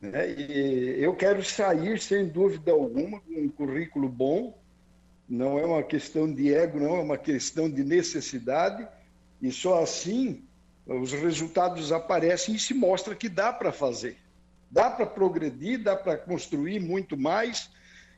[0.00, 0.30] Né?
[0.32, 4.58] E eu quero sair, sem dúvida alguma, com um currículo bom,
[5.28, 8.86] não é uma questão de ego, não é uma questão de necessidade,
[9.40, 10.44] e só assim
[10.86, 14.18] os resultados aparecem e se mostra que dá para fazer.
[14.70, 17.70] Dá para progredir, dá para construir muito mais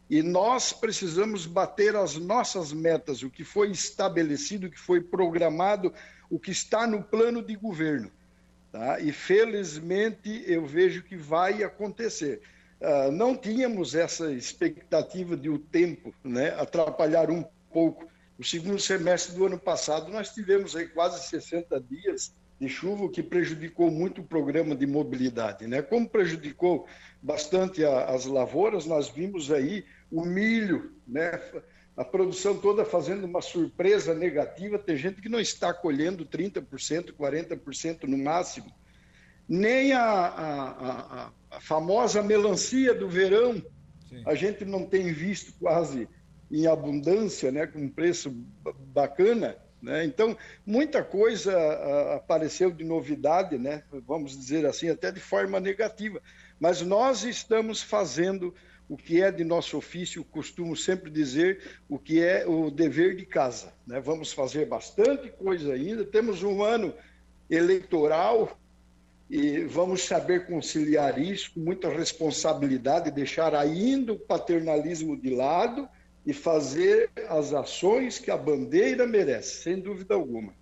[0.09, 5.93] e nós precisamos bater as nossas metas, o que foi estabelecido, o que foi programado,
[6.31, 8.11] o que está no plano de governo.
[8.71, 9.01] Tá?
[9.01, 12.41] E felizmente eu vejo que vai acontecer.
[12.81, 18.07] Uh, não tínhamos essa expectativa de o tempo né, atrapalhar um pouco.
[18.39, 23.11] O segundo semestre do ano passado, nós tivemos aí quase 60 dias de chuva, o
[23.11, 25.67] que prejudicou muito o programa de mobilidade.
[25.67, 25.83] Né?
[25.83, 26.87] Como prejudicou
[27.23, 31.41] bastante a, as lavouras, nós vimos aí o milho, né?
[31.97, 34.79] a produção toda fazendo uma surpresa negativa.
[34.79, 38.71] Tem gente que não está colhendo 30%, 40% no máximo.
[39.49, 43.55] Nem a, a, a, a famosa melancia do verão,
[44.09, 44.23] Sim.
[44.27, 46.07] a gente não tem visto quase
[46.51, 47.67] em abundância, né?
[47.67, 48.31] com um preço
[48.93, 49.57] bacana.
[49.81, 50.05] Né?
[50.05, 50.37] Então,
[50.67, 51.53] muita coisa
[52.15, 53.83] apareceu de novidade, né?
[54.07, 56.21] vamos dizer assim, até de forma negativa.
[56.61, 58.55] Mas nós estamos fazendo
[58.89, 63.27] o que é de nosso ofício, costumo sempre dizer o que é o dever de
[63.27, 63.73] casa.
[63.87, 64.01] Né?
[64.01, 66.95] Vamos fazer bastante coisa ainda, temos um ano
[67.51, 68.59] eleitoral
[69.29, 75.89] e vamos saber conciliar isso com muita responsabilidade, deixar ainda o paternalismo de lado
[76.25, 80.53] e fazer as ações que a bandeira merece, sem dúvida alguma.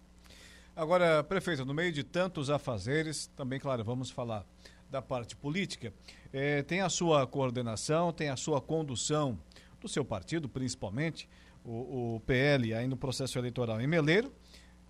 [0.76, 4.44] Agora, prefeito, no meio de tantos afazeres, também, claro, vamos falar
[4.90, 5.92] da parte política,
[6.32, 9.38] eh, tem a sua coordenação, tem a sua condução
[9.80, 11.28] do seu partido, principalmente,
[11.64, 14.32] o, o PL aí no processo eleitoral em Meleiro.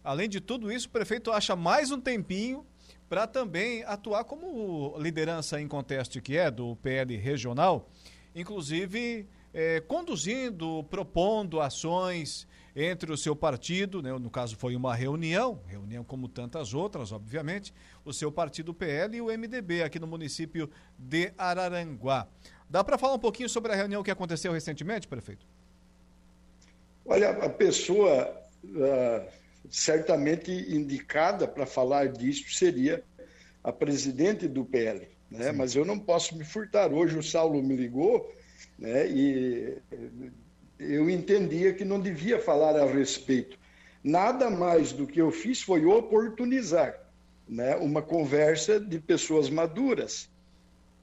[0.03, 2.67] Além de tudo isso, o prefeito acha mais um tempinho
[3.09, 7.89] para também atuar como liderança em conteste que é do PL regional,
[8.35, 12.47] inclusive eh, conduzindo, propondo ações
[12.77, 17.73] entre o seu partido, né, no caso foi uma reunião, reunião como tantas outras, obviamente,
[18.05, 22.27] o seu partido PL e o MDB aqui no município de Araranguá.
[22.69, 25.47] Dá para falar um pouquinho sobre a reunião que aconteceu recentemente, prefeito?
[27.07, 28.35] Olha, a pessoa
[28.65, 29.29] uh,
[29.71, 33.05] certamente indicada para falar disso seria
[33.63, 35.53] a presidente do PL, né?
[35.53, 36.93] Mas eu não posso me furtar.
[36.93, 38.33] Hoje o Saulo me ligou,
[38.79, 39.09] né?
[39.09, 39.79] E
[40.79, 43.59] eu entendia que não devia falar a respeito.
[44.03, 46.95] Nada mais do que eu fiz foi oportunizar
[47.49, 50.29] né, uma conversa de pessoas maduras.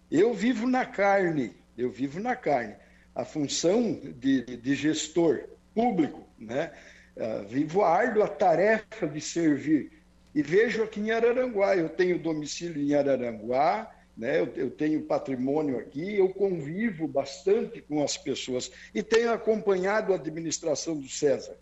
[0.10, 2.76] Eu vivo na carne, eu vivo na carne.
[3.16, 6.72] A função de, de gestor público, né,
[7.16, 9.92] uh, vivo a árdua tarefa de servir.
[10.34, 14.40] E vejo aqui em Araranguá, eu tenho domicílio em Araranguá, né?
[14.40, 20.16] Eu, eu, tenho patrimônio aqui, eu convivo bastante com as pessoas e tenho acompanhado a
[20.16, 21.56] administração do César,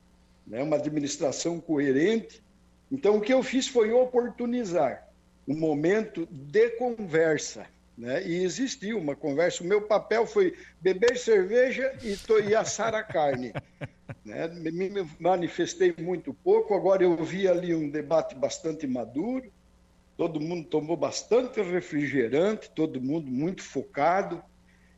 [0.45, 0.61] né?
[0.63, 2.43] uma administração coerente.
[2.91, 5.07] Então, o que eu fiz foi oportunizar
[5.47, 7.65] um momento de conversa.
[7.97, 8.25] Né?
[8.25, 9.63] E existiu uma conversa.
[9.63, 13.51] O meu papel foi beber cerveja e, assar a carne.
[14.23, 14.47] né?
[14.47, 16.73] Me manifestei muito pouco.
[16.73, 19.51] Agora eu vi ali um debate bastante maduro
[20.19, 24.43] todo mundo tomou bastante refrigerante, todo mundo muito focado,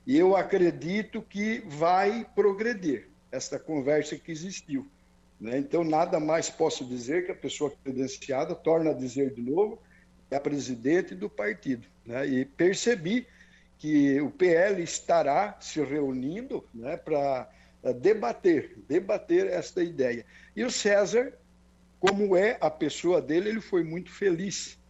[0.03, 4.88] e eu acredito que vai progredir essa conversa que existiu.
[5.39, 5.59] Né?
[5.59, 9.80] Então, nada mais posso dizer que a pessoa credenciada, torna a dizer de novo,
[10.32, 11.88] é a presidente do partido.
[12.03, 12.26] Né?
[12.26, 13.28] E percebi
[13.78, 17.47] que o PL estará se reunindo né, para
[17.99, 20.26] debater, debater esta ideia.
[20.55, 21.32] E o César,
[21.99, 24.81] como é a pessoa dele, ele foi muito feliz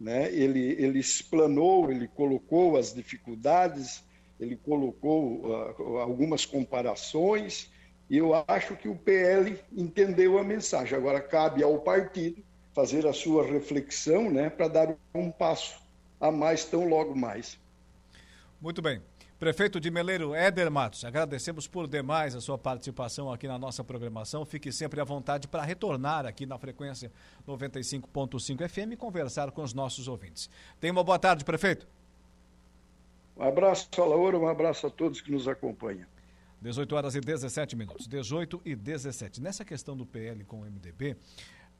[0.00, 0.32] né?
[0.32, 4.02] Ele, ele explanou, ele colocou as dificuldades,
[4.40, 7.70] ele colocou uh, algumas comparações,
[8.08, 10.96] e eu acho que o PL entendeu a mensagem.
[10.96, 12.42] Agora cabe ao partido
[12.72, 15.80] fazer a sua reflexão né, para dar um passo
[16.18, 17.58] a mais tão logo mais.
[18.60, 19.00] Muito bem.
[19.40, 24.44] Prefeito de Meleiro, Éder Matos, agradecemos por demais a sua participação aqui na nossa programação.
[24.44, 27.10] Fique sempre à vontade para retornar aqui na frequência
[27.48, 30.50] 95.5 FM e conversar com os nossos ouvintes.
[30.78, 31.88] Tenha uma boa tarde, prefeito.
[33.34, 36.06] Um abraço, Laura, um abraço a todos que nos acompanham.
[36.60, 38.06] 18 horas e 17 minutos.
[38.06, 39.40] 18 e 17.
[39.40, 41.16] Nessa questão do PL com o MDB,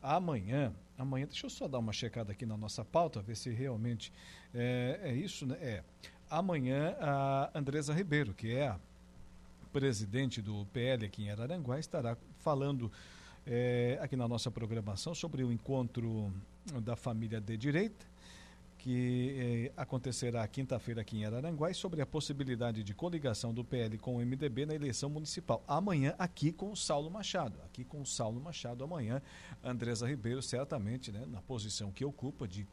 [0.01, 4.11] amanhã, amanhã, deixa eu só dar uma checada aqui na nossa pauta, ver se realmente
[4.55, 5.59] é, é isso, né?
[5.61, 5.85] É
[6.31, 8.79] amanhã a Andresa Ribeiro, que é a
[9.73, 12.91] presidente do PL aqui em Araranguá, estará falando
[13.47, 16.33] é, aqui na nossa programação sobre o encontro
[16.83, 18.07] da família de direita,
[18.79, 23.99] que é, acontecerá quinta-feira aqui em Araranguá, e sobre a possibilidade de coligação do PL
[23.99, 25.63] com o MDB na eleição municipal.
[25.69, 27.59] Amanhã, aqui com o Saulo Machado.
[27.65, 29.21] Aqui com o Saulo Machado, amanhã,
[29.63, 32.67] Andresa Ribeiro, certamente, né, na posição que ocupa de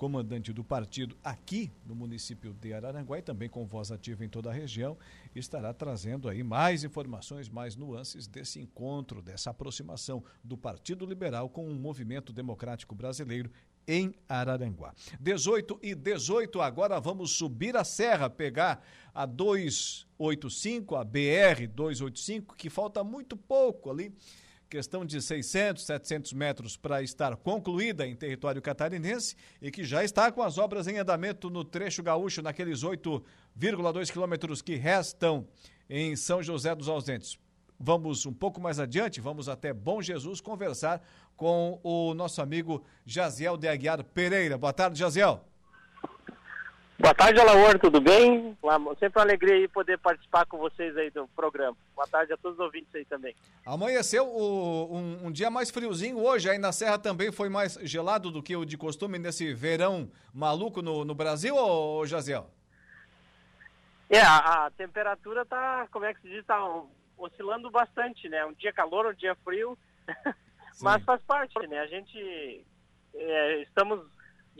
[0.00, 4.48] comandante do partido aqui no município de Araranguá e também com voz ativa em toda
[4.48, 4.96] a região,
[5.34, 11.68] estará trazendo aí mais informações, mais nuances desse encontro, dessa aproximação do Partido Liberal com
[11.68, 13.50] o movimento democrático brasileiro
[13.86, 14.94] em Araranguá.
[15.20, 18.82] 18 e 18, agora vamos subir a serra, pegar
[19.12, 24.14] a 285, a BR 285, que falta muito pouco ali
[24.70, 30.30] questão de 600, 700 metros para estar concluída em território catarinense e que já está
[30.30, 35.44] com as obras em andamento no trecho gaúcho, naqueles 8,2 quilômetros que restam
[35.88, 37.36] em São José dos Ausentes.
[37.78, 41.02] Vamos um pouco mais adiante, vamos até Bom Jesus conversar
[41.36, 44.56] com o nosso amigo Jaziel de Aguiar Pereira.
[44.56, 45.49] Boa tarde, Jaziel.
[47.00, 48.54] Boa tarde, Alaor, tudo bem?
[48.98, 51.74] Sempre uma alegria poder participar com vocês aí do programa.
[51.96, 53.34] Boa tarde a todos os ouvintes aí também.
[53.64, 58.30] Amanheceu o, um, um, dia mais friozinho hoje, aí na Serra também foi mais gelado
[58.30, 62.50] do que o de costume nesse verão maluco no, no Brasil, ou Jaziel?
[64.10, 66.62] É, a, a, temperatura tá, como é que se diz, tá
[67.16, 68.44] oscilando bastante, né?
[68.44, 69.78] Um dia calor, um dia frio,
[70.82, 71.78] mas faz parte, né?
[71.78, 72.62] A gente,
[73.14, 74.06] é, estamos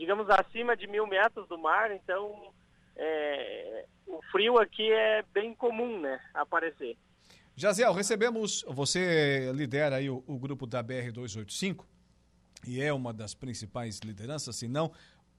[0.01, 2.51] digamos, acima de mil metros do mar, então
[2.95, 6.97] é, o frio aqui é bem comum, né, aparecer.
[7.55, 11.85] Jaziel, recebemos, você lidera aí o, o grupo da BR-285,
[12.65, 14.91] e é uma das principais lideranças, se não,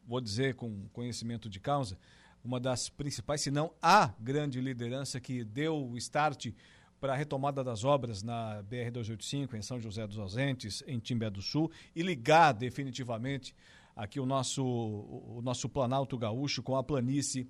[0.07, 1.99] vou dizer com conhecimento de causa,
[2.45, 6.53] uma das principais, se não a grande liderança que deu o start
[7.01, 11.43] para a retomada das obras na BR-285, em São José dos Ausentes, em Timbé do
[11.43, 13.57] Sul, e ligar definitivamente
[13.97, 17.49] aqui o nosso, o nosso Planalto Gaúcho com a planície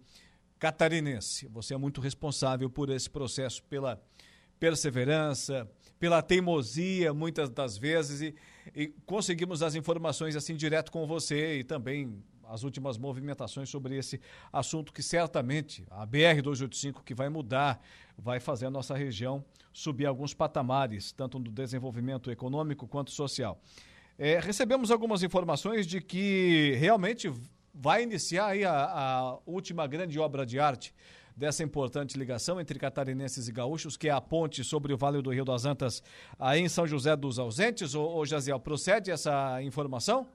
[0.58, 1.48] catarinense.
[1.48, 4.00] Você é muito responsável por esse processo, pela
[4.58, 5.68] perseverança,
[5.98, 8.34] pela teimosia, muitas das vezes, e,
[8.74, 14.20] e conseguimos as informações assim direto com você e também as últimas movimentações sobre esse
[14.52, 17.82] assunto que certamente a BR-285 que vai mudar,
[18.16, 23.60] vai fazer a nossa região subir alguns patamares, tanto no desenvolvimento econômico quanto social.
[24.24, 27.28] É, recebemos algumas informações de que realmente
[27.74, 30.94] vai iniciar aí a, a última grande obra de arte
[31.36, 35.30] dessa importante ligação entre catarinenses e gaúchos, que é a ponte sobre o Vale do
[35.30, 36.04] Rio das Antas,
[36.38, 37.96] aí em São José dos Ausentes.
[37.96, 40.28] Ô, ô Jaziel, procede essa informação?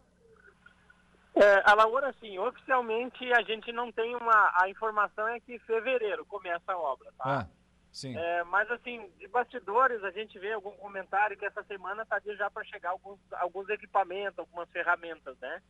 [1.34, 4.52] É, a Laura, sim, oficialmente a gente não tem uma.
[4.62, 7.24] A informação é que fevereiro começa a obra, tá?
[7.24, 7.48] Ah,
[7.92, 8.18] sim.
[8.18, 12.50] É, mas, assim, de bastidores, a gente vê algum comentário que essa semana está já
[12.50, 15.62] para chegar alguns, alguns equipamentos, algumas ferramentas, né?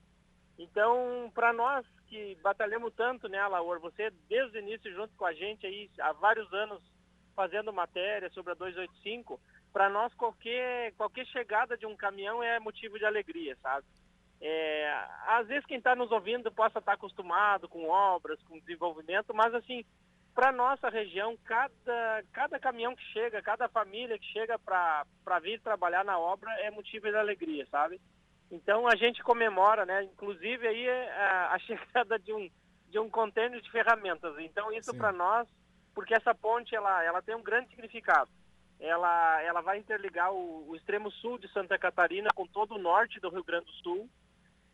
[0.58, 5.34] Então, para nós que batalhamos tanto, né, Laura, você desde o início junto com a
[5.34, 6.82] gente aí há vários anos
[7.36, 9.40] fazendo matéria sobre a 285,
[9.72, 13.86] para nós qualquer qualquer chegada de um caminhão é motivo de alegria, sabe?
[14.42, 19.34] É, às vezes quem está nos ouvindo possa estar tá acostumado com obras, com desenvolvimento,
[19.36, 19.86] mas assim,
[20.38, 25.04] para nossa região, cada, cada caminhão que chega, cada família que chega para
[25.42, 28.00] vir trabalhar na obra é motivo de alegria, sabe?
[28.52, 30.04] Então a gente comemora, né?
[30.04, 32.48] Inclusive aí é a, a chegada de um
[32.88, 34.38] de um contêiner de ferramentas.
[34.38, 35.48] Então isso para nós,
[35.96, 38.30] porque essa ponte ela ela tem um grande significado.
[38.80, 43.20] Ela ela vai interligar o, o extremo sul de Santa Catarina com todo o norte
[43.20, 44.08] do Rio Grande do Sul.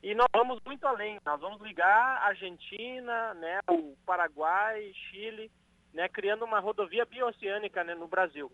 [0.04, 1.18] E nós vamos muito além.
[1.26, 5.50] Nós vamos ligar a Argentina, né, o Paraguai, Chile,
[5.94, 8.52] né, criando uma rodovia bioceânica né, no Brasil.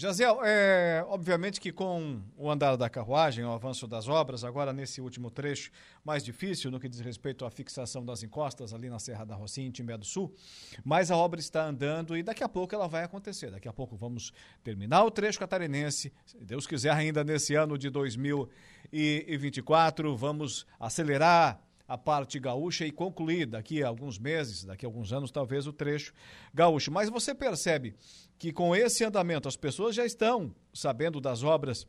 [0.00, 5.00] Jaziel, é, obviamente que com o andar da carruagem, o avanço das obras, agora nesse
[5.00, 5.72] último trecho
[6.04, 9.66] mais difícil no que diz respeito à fixação das encostas ali na Serra da Rocinha,
[9.66, 10.32] em Timbé do Sul,
[10.84, 13.50] mas a obra está andando e daqui a pouco ela vai acontecer.
[13.50, 14.32] Daqui a pouco vamos
[14.62, 21.96] terminar o trecho catarinense, se Deus quiser ainda nesse ano de 2024, vamos acelerar a
[21.96, 26.12] parte gaúcha e concluir daqui a alguns meses, daqui a alguns anos, talvez o trecho
[26.52, 26.92] gaúcho.
[26.92, 27.94] Mas você percebe
[28.38, 31.86] que com esse andamento as pessoas já estão sabendo das obras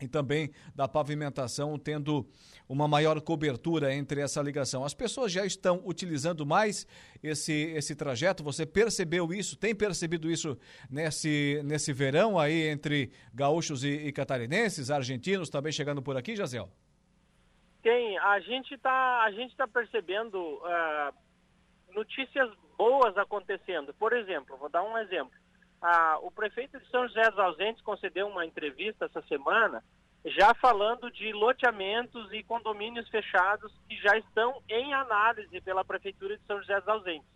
[0.00, 2.28] e também da pavimentação tendo
[2.68, 4.84] uma maior cobertura entre essa ligação.
[4.84, 6.86] As pessoas já estão utilizando mais
[7.22, 8.44] esse, esse trajeto.
[8.44, 9.56] Você percebeu isso?
[9.56, 10.56] Tem percebido isso
[10.90, 16.70] nesse, nesse verão aí entre gaúchos e, e catarinenses, argentinos também chegando por aqui, Jazel?
[17.86, 21.14] Tem, a gente está a gente tá percebendo uh,
[21.94, 23.94] notícias boas acontecendo.
[23.94, 25.30] Por exemplo, vou dar um exemplo.
[25.80, 29.84] Uh, o prefeito de São José dos Ausentes concedeu uma entrevista essa semana
[30.24, 36.44] já falando de loteamentos e condomínios fechados que já estão em análise pela prefeitura de
[36.44, 37.30] São José dos Ausentes,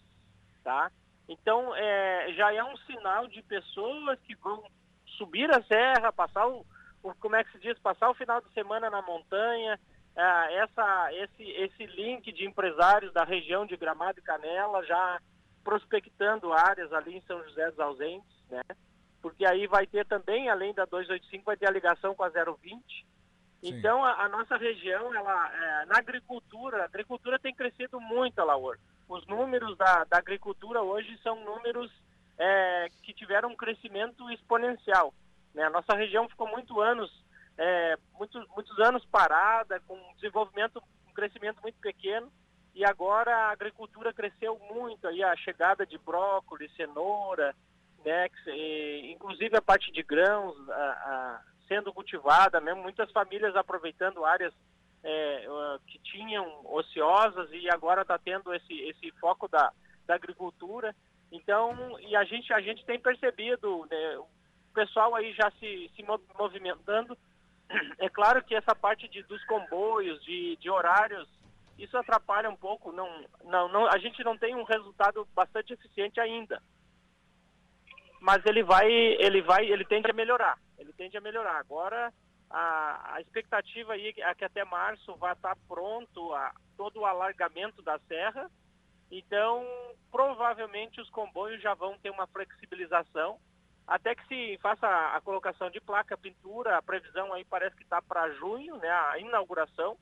[0.64, 0.90] tá?
[1.28, 4.64] Então, é, já é um sinal de pessoas que vão
[5.16, 6.66] subir a serra, passar o,
[7.04, 9.78] o como é que se diz, passar o final de semana na montanha,
[10.20, 15.20] é, essa, esse, esse link de empresários da região de Gramado e Canela já
[15.64, 18.62] prospectando áreas ali em São José dos Ausentes, né?
[19.22, 22.82] Porque aí vai ter também, além da 285, vai ter a ligação com a 020.
[22.90, 23.06] Sim.
[23.62, 28.78] Então, a, a, nossa região, ela, é, na agricultura, a agricultura tem crescido muito, Laor.
[29.08, 31.90] Os números da, da agricultura hoje são números
[32.38, 35.12] é, que tiveram um crescimento exponencial.
[35.54, 35.64] Né?
[35.64, 37.10] A nossa região ficou muito anos
[37.58, 42.30] é, muitos, muitos anos parada, com um desenvolvimento, um crescimento muito pequeno,
[42.74, 47.54] e agora a agricultura cresceu muito, aí a chegada de brócolis, cenoura,
[48.04, 54.24] né, que, inclusive a parte de grãos a, a, sendo cultivada, mesmo muitas famílias aproveitando
[54.24, 54.54] áreas
[55.02, 55.46] é,
[55.86, 59.72] que tinham ociosas e agora está tendo esse, esse foco da,
[60.06, 60.94] da agricultura.
[61.32, 64.26] Então, e a gente, a gente tem percebido né, o
[64.74, 66.04] pessoal aí já se, se
[66.38, 67.16] movimentando
[67.98, 71.28] é claro que essa parte de, dos comboios, de, de horários,
[71.78, 72.92] isso atrapalha um pouco.
[72.92, 73.08] Não,
[73.44, 76.62] não, não, a gente não tem um resultado bastante eficiente ainda.
[78.20, 80.58] Mas ele vai, ele vai, ele tende a melhorar.
[80.78, 81.56] Ele tende a melhorar.
[81.56, 82.12] Agora
[82.50, 87.80] a, a expectativa aí é que até março vai estar pronto a, todo o alargamento
[87.82, 88.50] da serra.
[89.10, 89.64] Então,
[90.10, 93.38] provavelmente os comboios já vão ter uma flexibilização
[93.90, 98.00] até que se faça a colocação de placa, pintura, a previsão aí parece que está
[98.00, 99.96] para junho, né, a inauguração.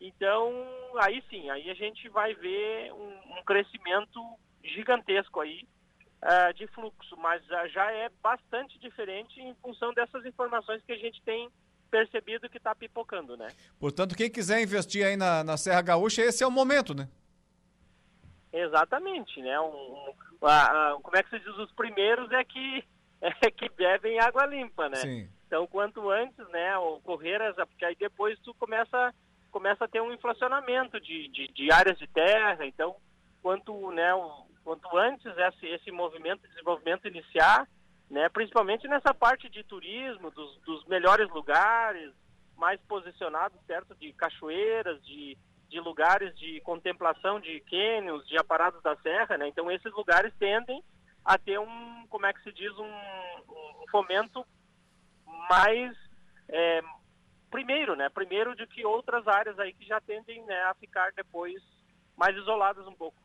[0.00, 0.50] Então,
[0.98, 4.18] aí sim, aí a gente vai ver um, um crescimento
[4.64, 5.68] gigantesco aí
[6.22, 10.98] uh, de fluxo, mas já, já é bastante diferente em função dessas informações que a
[10.98, 11.50] gente tem
[11.90, 13.48] percebido que está pipocando, né?
[13.78, 17.06] Portanto, quem quiser investir aí na, na Serra Gaúcha, esse é o momento, né?
[18.50, 19.60] Exatamente, né?
[19.60, 19.66] Um,
[20.40, 21.54] um, a, a, como é que se diz?
[21.58, 22.82] Os primeiros é que
[23.20, 24.96] é que bebem água limpa, né?
[24.96, 25.28] Sim.
[25.46, 29.12] Então, quanto antes, né, ocorrer essa, porque aí depois tu começa,
[29.50, 32.94] começa a ter um inflacionamento de, de, de áreas de terra, então,
[33.42, 37.66] quanto, né, o, quanto antes esse, esse movimento de desenvolvimento iniciar,
[38.08, 42.12] né, principalmente nessa parte de turismo, dos, dos melhores lugares,
[42.56, 45.36] mais posicionados, certo, de cachoeiras, de,
[45.68, 50.80] de lugares de contemplação de cânions, de aparados da serra, né, então esses lugares tendem
[51.24, 54.44] a ter um, como é que se diz, um, um fomento
[55.48, 55.96] mais
[56.48, 56.80] é,
[57.50, 58.08] primeiro, né?
[58.08, 61.62] Primeiro de que outras áreas aí que já tendem né, a ficar depois
[62.16, 63.16] mais isoladas um pouco.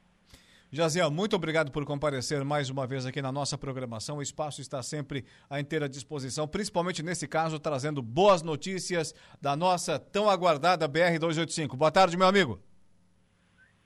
[0.72, 4.18] Jaziel, muito obrigado por comparecer mais uma vez aqui na nossa programação.
[4.18, 9.98] O espaço está sempre à inteira disposição, principalmente nesse caso, trazendo boas notícias da nossa
[9.98, 11.78] tão aguardada BR-285.
[11.78, 12.62] Boa tarde, meu amigo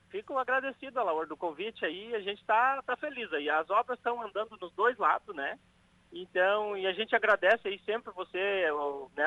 [0.09, 2.13] fico agradecido, Laura, do convite aí.
[2.15, 3.49] A gente está tá feliz aí.
[3.49, 5.57] As obras estão andando nos dois lados, né?
[6.11, 9.25] Então, e a gente agradece aí sempre você, o, né,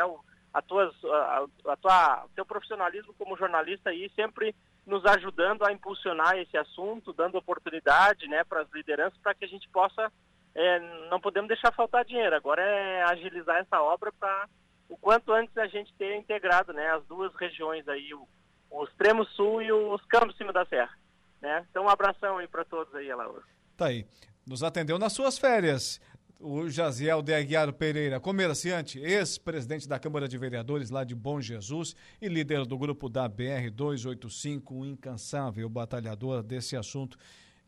[0.53, 4.55] a tuas, a, a tua, teu profissionalismo como jornalista aí, sempre
[4.85, 9.49] nos ajudando a impulsionar esse assunto, dando oportunidade, né, para as lideranças, para que a
[9.49, 10.13] gente possa,
[10.55, 12.35] é, não podemos deixar faltar dinheiro.
[12.35, 14.49] Agora é agilizar essa obra para
[14.89, 18.27] o quanto antes a gente ter integrado, né, as duas regiões aí, o,
[18.73, 20.97] o extremo sul e os campos cima da serra.
[21.41, 21.65] Né?
[21.71, 23.43] Então um abração aí para todos aí, Laura.
[23.77, 24.07] Tá aí.
[24.47, 26.01] Nos atendeu nas suas férias.
[26.41, 31.95] O Jaziel de Aguiar Pereira, comerciante, ex-presidente da Câmara de Vereadores lá de Bom Jesus
[32.21, 37.17] e líder do grupo da BR 285, um incansável batalhador desse assunto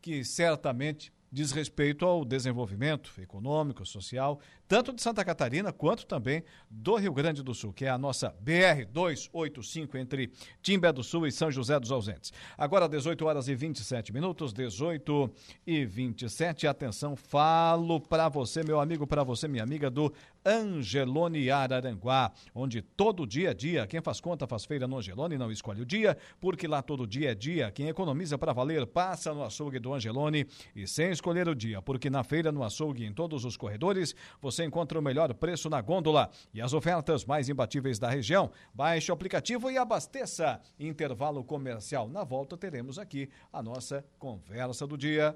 [0.01, 6.95] que certamente diz respeito ao desenvolvimento econômico, social, tanto de Santa Catarina quanto também do
[6.95, 10.31] Rio Grande do Sul, que é a nossa BR 285 entre
[10.61, 12.31] Timbé do Sul e São José dos Ausentes.
[12.57, 15.29] Agora 18 horas e 27 minutos, 18
[15.67, 16.67] e 27.
[16.67, 20.13] Atenção, falo para você, meu amigo, para você, minha amiga do
[20.45, 25.51] Angelone Araranguá, onde todo dia é dia, quem faz conta faz feira no Angelone, não
[25.51, 27.71] escolhe o dia, porque lá todo dia é dia.
[27.71, 32.09] Quem economiza para valer passa no açougue do Angelone e sem escolher o dia, porque
[32.09, 36.29] na feira, no açougue, em todos os corredores, você encontra o melhor preço na gôndola
[36.53, 38.51] e as ofertas mais imbatíveis da região.
[38.73, 40.61] Baixe o aplicativo e abasteça.
[40.79, 42.07] Intervalo comercial.
[42.07, 45.35] Na volta teremos aqui a nossa conversa do dia.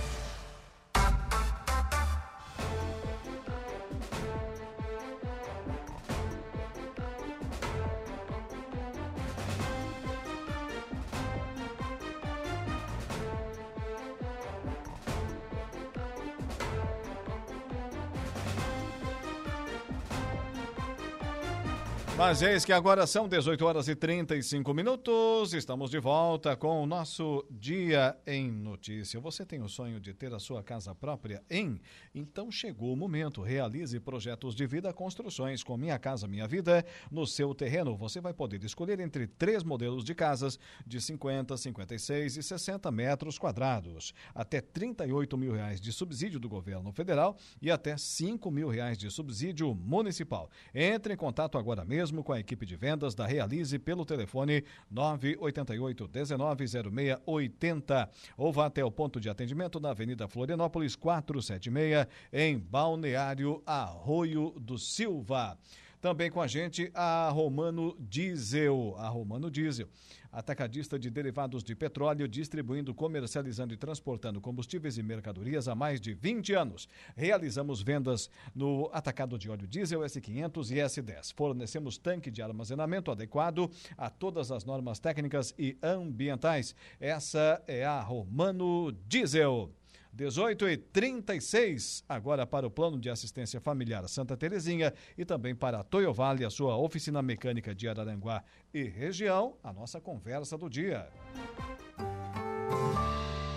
[22.23, 25.55] Mas eis que agora são 18 horas e 35 minutos.
[25.55, 29.19] Estamos de volta com o nosso Dia em Notícia.
[29.19, 31.81] Você tem o sonho de ter a sua casa própria em?
[32.13, 33.41] Então chegou o momento.
[33.41, 36.85] Realize projetos de vida, construções com Minha Casa Minha Vida.
[37.09, 42.37] No seu terreno, você vai poder escolher entre três modelos de casas de 50, 56
[42.37, 44.13] e 60 metros quadrados.
[44.35, 49.09] Até 38 mil reais de subsídio do governo federal e até 5 mil reais de
[49.09, 50.51] subsídio municipal.
[50.71, 54.65] Entre em contato agora mesmo mesmo com a equipe de vendas da Realize pelo telefone
[54.89, 63.63] 988 190680 ou vá até o ponto de atendimento na Avenida Florianópolis 476 em Balneário
[63.65, 65.57] Arroio do Silva.
[66.01, 68.95] Também com a gente a Romano Diesel.
[68.97, 69.87] A Romano Diesel,
[70.31, 76.15] atacadista de derivados de petróleo, distribuindo, comercializando e transportando combustíveis e mercadorias há mais de
[76.15, 76.89] 20 anos.
[77.15, 81.33] Realizamos vendas no atacado de óleo diesel S500 e S10.
[81.35, 86.75] Fornecemos tanque de armazenamento adequado a todas as normas técnicas e ambientais.
[86.99, 89.71] Essa é a Romano Diesel.
[90.13, 95.79] 18 e 36 agora para o Plano de Assistência Familiar Santa Terezinha e também para
[95.79, 98.43] a Toyo Vale, a sua oficina mecânica de Araranguá
[98.73, 101.07] e região, a nossa conversa do dia.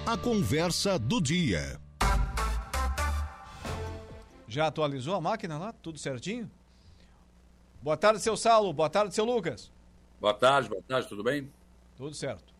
[0.06, 1.80] A conversa do dia.
[4.46, 5.72] Já atualizou a máquina lá?
[5.72, 6.48] Tudo certinho?
[7.82, 8.72] Boa tarde, seu Saulo.
[8.72, 9.72] Boa tarde, seu Lucas.
[10.20, 11.50] Boa tarde, boa tarde, tudo bem?
[11.96, 12.53] Tudo certo.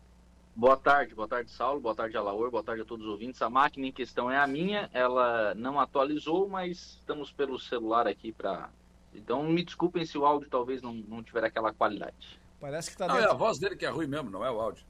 [0.55, 3.41] Boa tarde, boa tarde, Saulo, boa tarde, Alaor, boa tarde a todos os ouvintes.
[3.41, 8.31] A máquina em questão é a minha, ela não atualizou, mas estamos pelo celular aqui
[8.31, 8.69] para.
[9.13, 12.39] Então me desculpem se o áudio talvez não, não tiver aquela qualidade.
[12.59, 13.29] Parece que tá Não, dentro.
[13.29, 14.83] é a voz dele que é ruim mesmo, não é o áudio.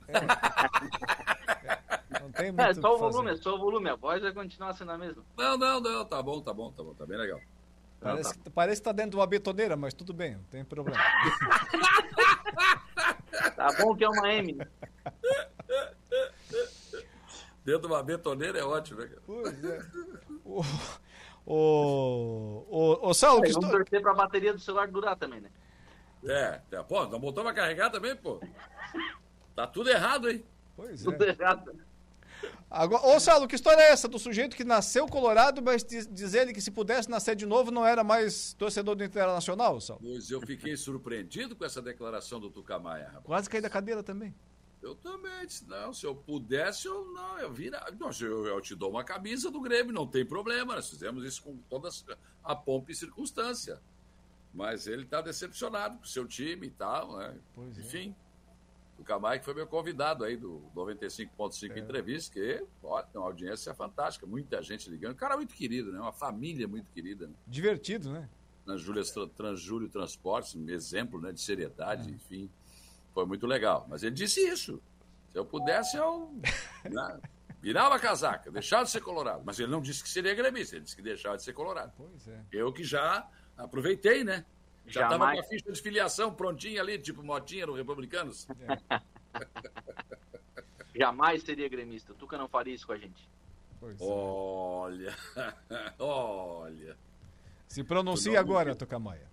[2.22, 3.12] Não tem muito É, o só o que fazer.
[3.14, 5.24] volume, é só o volume, a voz vai continuar sendo a mesma.
[5.36, 7.40] Não, não, não, tá bom, tá bom, tá bom, tá bem legal.
[8.00, 11.00] Parece, que, parece que tá dentro de uma betoneira, mas tudo bem, não tem problema.
[13.56, 14.58] Tá bom que é uma M.
[17.66, 19.22] Dentro de uma betoneira é ótimo, né, cara?
[19.26, 19.82] Pois é.
[21.48, 23.70] O, o, o, o Saulo, que estou...
[23.70, 25.52] torcer pra bateria do celular durar também, né?
[26.24, 28.40] É, é, pô, não botou pra carregar também, pô.
[29.56, 30.44] Tá tudo errado, hein?
[30.76, 31.30] Pois Tudo é.
[31.30, 31.72] errado.
[32.70, 36.34] Agora, ô Saulo, que história é essa do sujeito que nasceu colorado, mas diz, diz
[36.34, 40.02] ele que se pudesse nascer de novo não era mais torcedor do Internacional, Saulo?
[40.04, 43.24] Pois eu fiquei surpreendido com essa declaração do Tucamaia, rapaz.
[43.24, 44.34] Quase caí da cadeira também.
[44.86, 47.84] Eu também disse, não, se eu pudesse, eu não, eu vira.
[48.22, 50.76] Eu, eu te dou uma camisa do Grêmio, não tem problema.
[50.76, 51.90] Nós fizemos isso com toda
[52.44, 53.82] a pompa e circunstância.
[54.54, 57.36] Mas ele está decepcionado com o seu time e tal, né?
[57.54, 57.82] Pois é.
[57.82, 58.16] Enfim.
[58.98, 61.80] O Camai que foi meu convidado aí do 95.5 É.
[61.80, 65.12] Entrevista, que, olha, tem uma audiência fantástica, muita gente ligando.
[65.14, 66.00] Um cara muito querido, né?
[66.00, 67.34] Uma família muito querida, né?
[67.48, 68.30] Divertido, né?
[68.66, 72.14] na Júlia Tra- Transjúlio Transportes, um exemplo né, de seriedade, É.
[72.14, 72.50] enfim.
[73.16, 73.88] Foi muito legal.
[73.90, 74.80] Mas ele disse isso.
[75.30, 76.38] Se eu pudesse, eu
[76.84, 77.22] né,
[77.62, 79.42] virava a casaca, deixava de ser colorado.
[79.46, 81.94] Mas ele não disse que seria gremista, ele disse que deixava de ser colorado.
[81.96, 82.44] Pois é.
[82.52, 83.26] Eu que já
[83.58, 84.46] aproveitei, né?
[84.86, 85.40] Já estava Jamais.
[85.40, 88.46] com a ficha de filiação prontinha ali, tipo motinha no Republicanos.
[90.94, 92.12] Jamais seria gremista.
[92.12, 93.30] O Tuca não faria isso com a gente.
[93.80, 94.04] Pois é.
[94.04, 95.16] Olha,
[95.98, 96.98] olha.
[97.68, 98.76] Se pronuncia agora.
[98.76, 99.28] Tocamaia.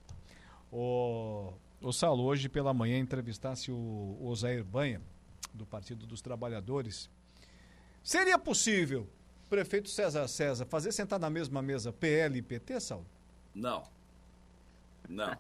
[0.71, 1.53] O,
[1.83, 5.01] o Saulo, hoje pela manhã, entrevistasse o, Osair Banha,
[5.53, 7.11] do Partido dos Trabalhadores.
[8.03, 9.09] Seria possível,
[9.51, 13.07] prefeito César César, fazer sentar na mesma mesa PL e PT, Saulo?
[13.55, 13.83] Não.
[15.09, 15.37] Não.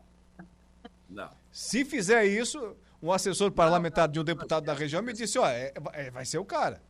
[1.08, 1.30] Não.
[1.50, 5.72] Se fizer isso, um assessor parlamentar de um deputado da região me disse, ó, é-
[5.92, 6.82] é- vai ser o cara.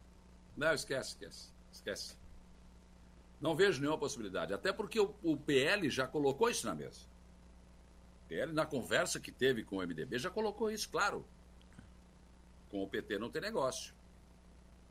[0.57, 1.49] Não, esquece, esquece.
[1.73, 2.17] Esquece.
[3.41, 4.53] Não vejo nenhuma possibilidade.
[4.55, 7.12] Até porque o, o PL já colocou isso na mesa.
[8.33, 11.23] O PL, na conversa que teve com o MDB, já colocou isso, claro.
[12.71, 13.95] Com o PT não tem negócio.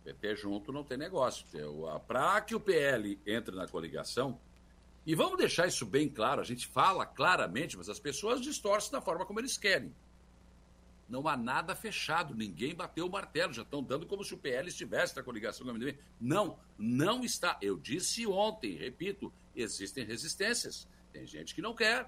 [0.04, 1.44] PT junto não tem negócio.
[2.08, 4.40] Para que o PL entre na coligação,
[5.08, 9.02] e vamos deixar isso bem claro, a gente fala claramente, mas as pessoas distorcem da
[9.02, 9.92] forma como eles querem.
[11.10, 14.70] Não há nada fechado, ninguém bateu o martelo, já estão dando como se o PL
[14.70, 15.98] estivesse na coligação com o MDB.
[16.20, 17.58] Não, não está.
[17.60, 20.88] Eu disse ontem, repito, existem resistências.
[21.12, 22.08] Tem gente que não quer.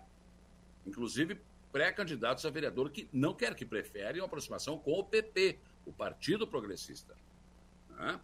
[0.86, 1.40] Inclusive
[1.72, 6.48] pré-candidatos a vereador que não quer, que preferem uma aproximação com o PP, o Partido
[6.48, 7.16] Progressista.
[7.90, 8.20] Né?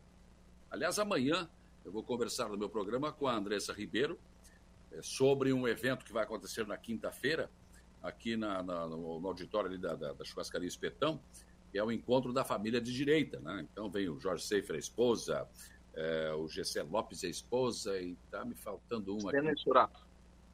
[0.70, 1.49] Aliás, amanhã
[1.84, 4.20] eu vou conversar no meu programa com a Andressa Ribeiro
[4.91, 7.49] eh, sobre um evento que vai acontecer na quinta-feira,
[8.03, 11.20] aqui na- na- no, auditório ali da, da, da Churrascaria Espetão,
[11.72, 13.39] que é o encontro da família de direita.
[13.39, 13.68] Né?
[13.72, 15.47] Então vem o Jorge Seifer, a esposa,
[15.95, 19.62] eh, o Gessé Lopes, a esposa, e está me faltando uma Stener aqui.
[19.64, 20.09] Sorato.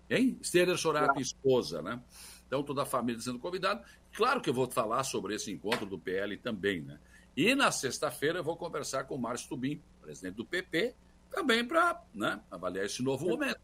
[0.10, 0.38] Hein?
[0.44, 2.00] Stener Sorato, esposa, né?
[2.48, 3.84] Então, toda a família sendo convidada.
[4.14, 7.00] Claro que eu vou falar sobre esse encontro do PL também, né?
[7.36, 10.96] E na sexta-feira eu vou conversar com o Márcio Tubim, presidente do PP,
[11.32, 13.60] também para né, avaliar esse novo momento.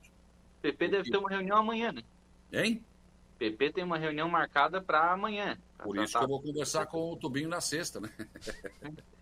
[0.57, 2.01] O PP deve ter uma reunião amanhã, né?
[2.51, 2.83] Hein?
[3.35, 5.57] O PP tem uma reunião marcada para amanhã.
[5.77, 8.09] pra Por isso que tratar- eu vou conversar com o Tubinho na sexta, né?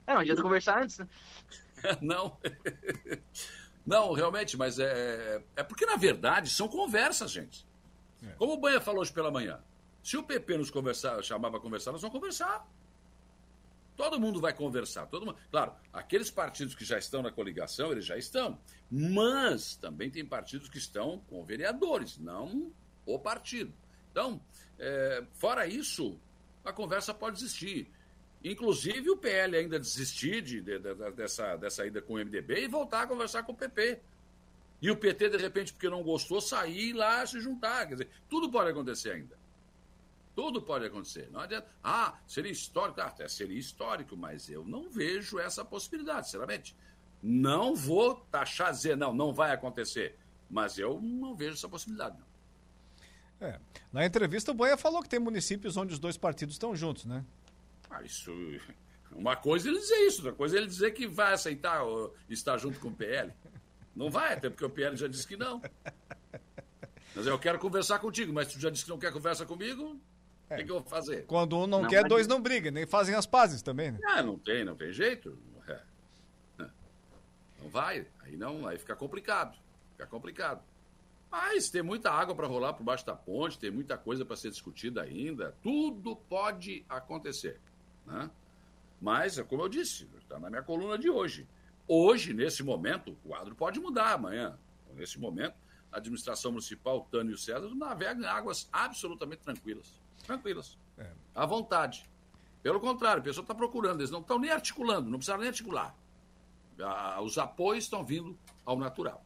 [0.08, 1.08] É, não adianta conversar antes, né?
[2.02, 2.38] Não.
[3.90, 7.68] Não, realmente, mas é, é porque, na verdade, são conversas, gente.
[8.38, 9.60] Como o Banha falou hoje pela manhã,
[10.04, 12.68] se o PP nos conversar, chamar para conversar, nós vamos conversar.
[13.98, 15.08] Todo mundo vai conversar.
[15.08, 15.40] Todo mundo...
[15.50, 18.60] Claro, aqueles partidos que já estão na coligação, eles já estão.
[18.92, 22.72] Mas também tem partidos que estão com vereadores, não
[23.08, 23.74] o partido.
[24.12, 24.40] Então,
[24.78, 26.20] é, fora isso,
[26.64, 27.92] a conversa pode existir.
[28.44, 32.68] Inclusive o PL ainda desistir de, de- de- dessa, dessa ida com o MDB e
[32.68, 34.00] voltar a conversar com o PP.
[34.82, 37.86] E o PT, de repente, porque não gostou, sair lá se juntar.
[37.86, 39.38] Quer dizer, tudo pode acontecer ainda.
[40.34, 41.28] Tudo pode acontecer.
[41.32, 41.68] Não adianta.
[41.84, 43.02] Ah, seria histórico.
[43.02, 46.74] Ah, seria histórico, mas eu não vejo essa possibilidade, sinceramente.
[47.22, 50.16] Não vou taxar, dizer, não, não vai acontecer.
[50.50, 52.30] Mas eu não vejo essa possibilidade, não.
[53.50, 53.60] É.
[53.92, 57.26] Na entrevista, o Banha falou que tem municípios onde os dois partidos estão juntos, né?
[57.90, 58.32] Ah, isso.
[59.12, 61.82] Uma coisa é ele dizer isso, outra coisa é ele dizer que vai aceitar
[62.30, 63.34] estar junto com o PL.
[63.96, 65.62] Não vai, até porque o PL já disse que não.
[67.16, 70.00] Mas eu quero conversar contigo, mas tu já disse que não quer conversa comigo?
[70.50, 71.26] O que, que eu vou fazer?
[71.26, 74.00] Quando um não, não quer, dois não brigam, nem fazem as pazes também, né?
[74.06, 75.38] Ah, não tem, não tem jeito.
[75.68, 75.80] É.
[77.62, 79.58] Não vai, aí não, aí fica complicado.
[79.92, 80.64] Fica complicado.
[81.30, 84.50] Mas tem muita água para rolar por baixo da ponte, tem muita coisa para ser
[84.50, 85.56] discutida ainda.
[85.62, 87.60] Tudo pode acontecer.
[88.06, 88.30] Né?
[89.02, 91.48] Mas, é como eu disse, está na minha coluna de hoje.
[91.88, 94.58] Hoje, nesse momento, o quadro pode mudar amanhã.
[94.96, 95.56] Nesse momento,
[95.92, 100.00] a administração municipal, Tânio e o César, navegam em águas absolutamente tranquilas.
[100.26, 100.78] Tranquilas.
[100.98, 101.12] É.
[101.34, 102.10] À vontade.
[102.62, 105.96] Pelo contrário, a pessoa está procurando, eles não estão nem articulando, não precisaram nem articular.
[107.24, 109.26] Os apoios estão vindo ao natural.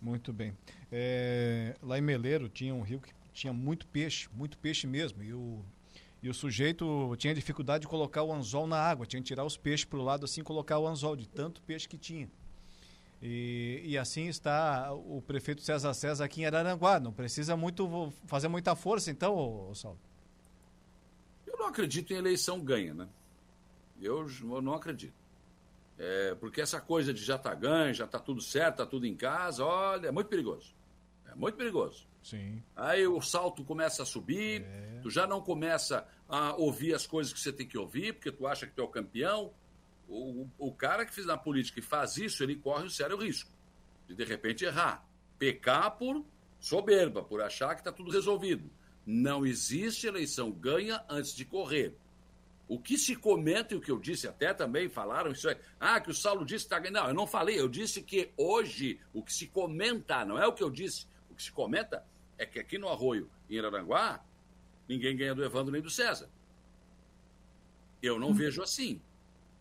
[0.00, 0.56] Muito bem.
[0.90, 5.22] É, lá em Meleiro tinha um rio que tinha muito peixe, muito peixe mesmo.
[5.22, 5.62] E o,
[6.22, 9.56] e o sujeito tinha dificuldade de colocar o anzol na água, tinha que tirar os
[9.56, 12.30] peixes para o lado assim colocar o anzol, de tanto peixe que tinha.
[13.22, 16.98] E, e assim está o prefeito César César aqui em Araranguá.
[16.98, 19.98] Não precisa muito fazer muita força, então, ô, ô Saulo?
[21.46, 23.08] Eu não acredito em eleição ganha, né?
[24.00, 25.14] Eu, eu não acredito.
[25.98, 29.14] É, porque essa coisa de já tá ganho, já tá tudo certo, tá tudo em
[29.14, 30.74] casa, olha, é muito perigoso.
[31.30, 32.06] É muito perigoso.
[32.22, 32.62] Sim.
[32.76, 35.00] Aí o salto começa a subir, é.
[35.02, 38.46] tu já não começa a ouvir as coisas que você tem que ouvir, porque tu
[38.46, 39.52] acha que tu é o campeão.
[40.08, 43.50] O, o cara que fez na política e faz isso, ele corre um sério risco
[44.06, 45.06] de de repente errar.
[45.38, 46.24] Pecar por
[46.58, 48.70] soberba, por achar que está tudo resolvido.
[49.06, 51.94] Não existe eleição ganha antes de correr.
[52.68, 55.56] O que se comenta e o que eu disse até também falaram isso aí.
[55.78, 57.02] Ah, que o Saulo disse que está ganhando.
[57.02, 57.58] Não, eu não falei.
[57.58, 61.06] Eu disse que hoje o que se comenta, não é o que eu disse.
[61.40, 64.22] Que se comenta é que aqui no Arroio, em Araranguá,
[64.86, 66.28] ninguém ganha do Evandro nem do César.
[68.02, 68.34] Eu não hum.
[68.34, 69.00] vejo assim.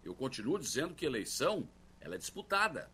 [0.04, 1.70] Eu continuo dizendo que eleição
[2.02, 2.92] ela é disputada.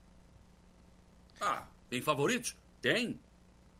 [1.41, 2.55] Ah, tem favoritos?
[2.79, 3.19] Tem.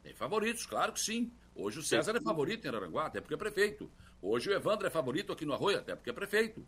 [0.02, 1.32] Tem favoritos, claro que sim.
[1.56, 3.92] Hoje o César é favorito em Araranguá, até porque é prefeito.
[4.20, 6.66] Hoje o Evandro é favorito aqui no Arroio, até porque é prefeito.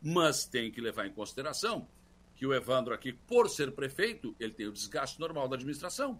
[0.00, 1.86] Mas tem que levar em consideração
[2.34, 6.18] que o Evandro aqui, por ser prefeito, ele tem o desgaste normal da administração.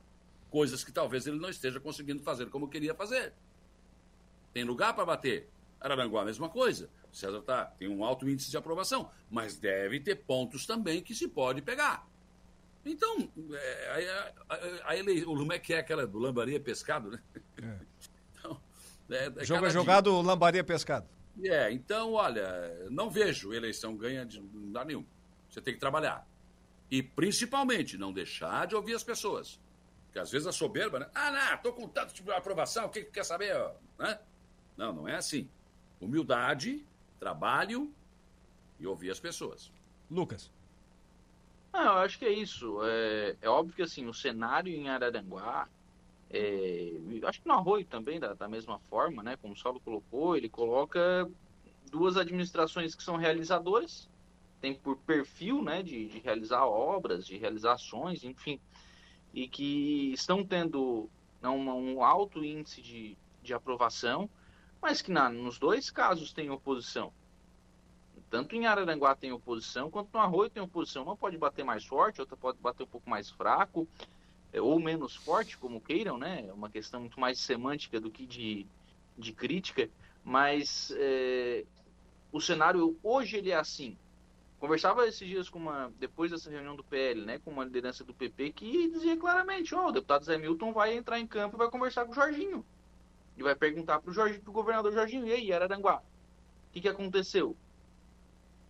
[0.55, 3.33] Coisas que talvez ele não esteja conseguindo fazer como queria fazer.
[4.53, 5.51] Tem lugar para bater.
[5.81, 6.89] Araranguá, a mesma coisa.
[7.13, 11.13] O César tá, tem um alto índice de aprovação, mas deve ter pontos também que
[11.13, 12.09] se pode pegar.
[12.87, 17.21] Então, é, a, a, a, ele, o Lumé que é aquela do lambaria pescado, né?
[17.61, 17.95] É.
[19.11, 20.23] É, é Jogo é jogado, dia.
[20.23, 21.09] lambaria pescado.
[21.43, 25.05] É, então, olha, não vejo eleição ganha de lugar nenhum.
[25.51, 26.25] Você tem que trabalhar.
[26.89, 29.59] E, principalmente, não deixar de ouvir as pessoas.
[30.15, 31.11] Porque, às vezes, a soberba, né?
[31.13, 33.53] Ah, não, tô com tanto de aprovação, o que, que quer saber?
[33.99, 34.17] Né?
[34.77, 35.51] Não, não é assim.
[36.01, 36.87] Humildade,
[37.19, 37.93] trabalho
[38.79, 39.73] e ouvir as pessoas.
[40.09, 40.53] Lucas.
[41.73, 42.79] Não, eu acho que é isso.
[42.85, 45.69] É, é óbvio que, assim, o cenário em Araranguá
[46.31, 46.93] é,
[47.27, 49.37] acho que no Arroio também, da, da, mesma forma, né?
[49.37, 51.29] Como o Saulo colocou, ele coloca
[51.91, 54.09] duas administrações que são realizadoras,
[54.61, 58.61] tem por perfil, né, de, de realizar obras, de realizar ações, enfim,
[59.35, 61.11] e que estão tendo
[61.43, 64.31] um, um alto índice de, de aprovação,
[64.81, 67.13] mas que na, nos dois casos tem oposição.
[68.31, 71.03] Tanto em Araranguá tem oposição, quanto no Arroio tem oposição.
[71.03, 73.87] Uma pode bater mais forte, outra pode bater um pouco mais fraco.
[74.53, 76.47] É, ou menos forte, como queiram, né?
[76.49, 78.67] É uma questão muito mais semântica do que de,
[79.19, 79.91] de crítica,
[80.25, 81.65] mas é,
[82.33, 83.97] o cenário hoje ele é assim.
[84.65, 88.15] Conversava esses dias com uma, depois dessa reunião do PL, né, com uma liderança do
[88.15, 91.59] PP que dizia claramente, ó, oh, o deputado Zé Milton vai entrar em campo e
[91.59, 92.65] vai conversar com o Jorginho.
[93.37, 97.55] E vai perguntar pro, Jorge, pro governador Jorginho, e aí, Araranguá, o que, que aconteceu?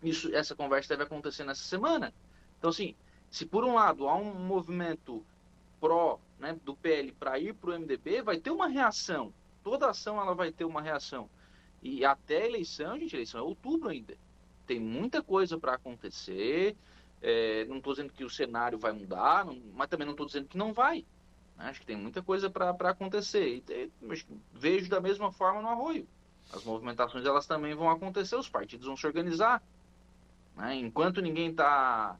[0.03, 2.13] Isso, essa conversa deve acontecer nessa semana.
[2.59, 2.97] Então, assim,
[3.31, 5.25] se por um lado há um movimento
[5.81, 9.33] pró né, do PL para ir para o MDB, vai ter uma reação.
[9.63, 11.31] Toda ação ela vai ter uma reação.
[11.81, 14.17] E até a eleição, gente, a eleição é outubro ainda.
[14.67, 16.77] Tem muita coisa para acontecer.
[17.21, 20.49] É, não estou dizendo que o cenário vai mudar, não, mas também não estou dizendo
[20.49, 21.05] que não vai.
[21.57, 23.63] Acho que tem muita coisa para acontecer.
[23.69, 23.91] E,
[24.53, 26.07] vejo da mesma forma no arroio.
[26.53, 29.63] As movimentações elas também vão acontecer, os partidos vão se organizar.
[30.57, 30.75] Né?
[30.77, 32.19] Enquanto ninguém está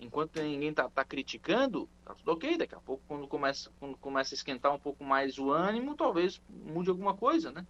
[0.00, 2.56] enquanto ninguém tá, tá, criticando, tá tudo ok.
[2.56, 6.40] Daqui a pouco, quando começa, quando começa a esquentar um pouco mais o ânimo, talvez
[6.48, 7.66] mude alguma coisa, né?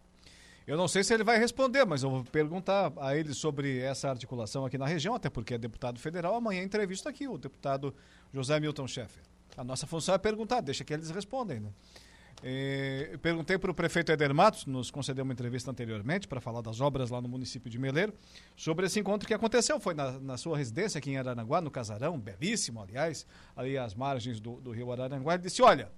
[0.71, 4.09] Eu não sei se ele vai responder, mas eu vou perguntar a ele sobre essa
[4.09, 6.37] articulação aqui na região, até porque é deputado federal.
[6.37, 7.93] Amanhã entrevista aqui o deputado
[8.33, 9.21] José Milton Schaeffer.
[9.57, 11.71] A nossa função é perguntar, deixa que eles respondem, né?
[12.45, 16.81] Eh, perguntei para o prefeito Eder Matos, nos concedeu uma entrevista anteriormente para falar das
[16.81, 18.14] obras lá no município de Meleiro,
[18.57, 19.81] sobre esse encontro que aconteceu.
[19.81, 24.39] Foi na, na sua residência aqui em Araranguá, no Casarão, belíssimo, aliás, ali às margens
[24.39, 25.35] do, do rio Araranguá.
[25.35, 25.91] Ele disse: Olha,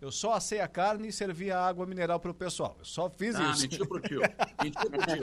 [0.00, 2.76] eu só assei a carne e servi a água mineral para o pessoal.
[2.78, 3.62] Eu só fiz ah, isso.
[3.62, 4.20] Mentiu pro tio.
[4.62, 5.22] Mentiu por tio.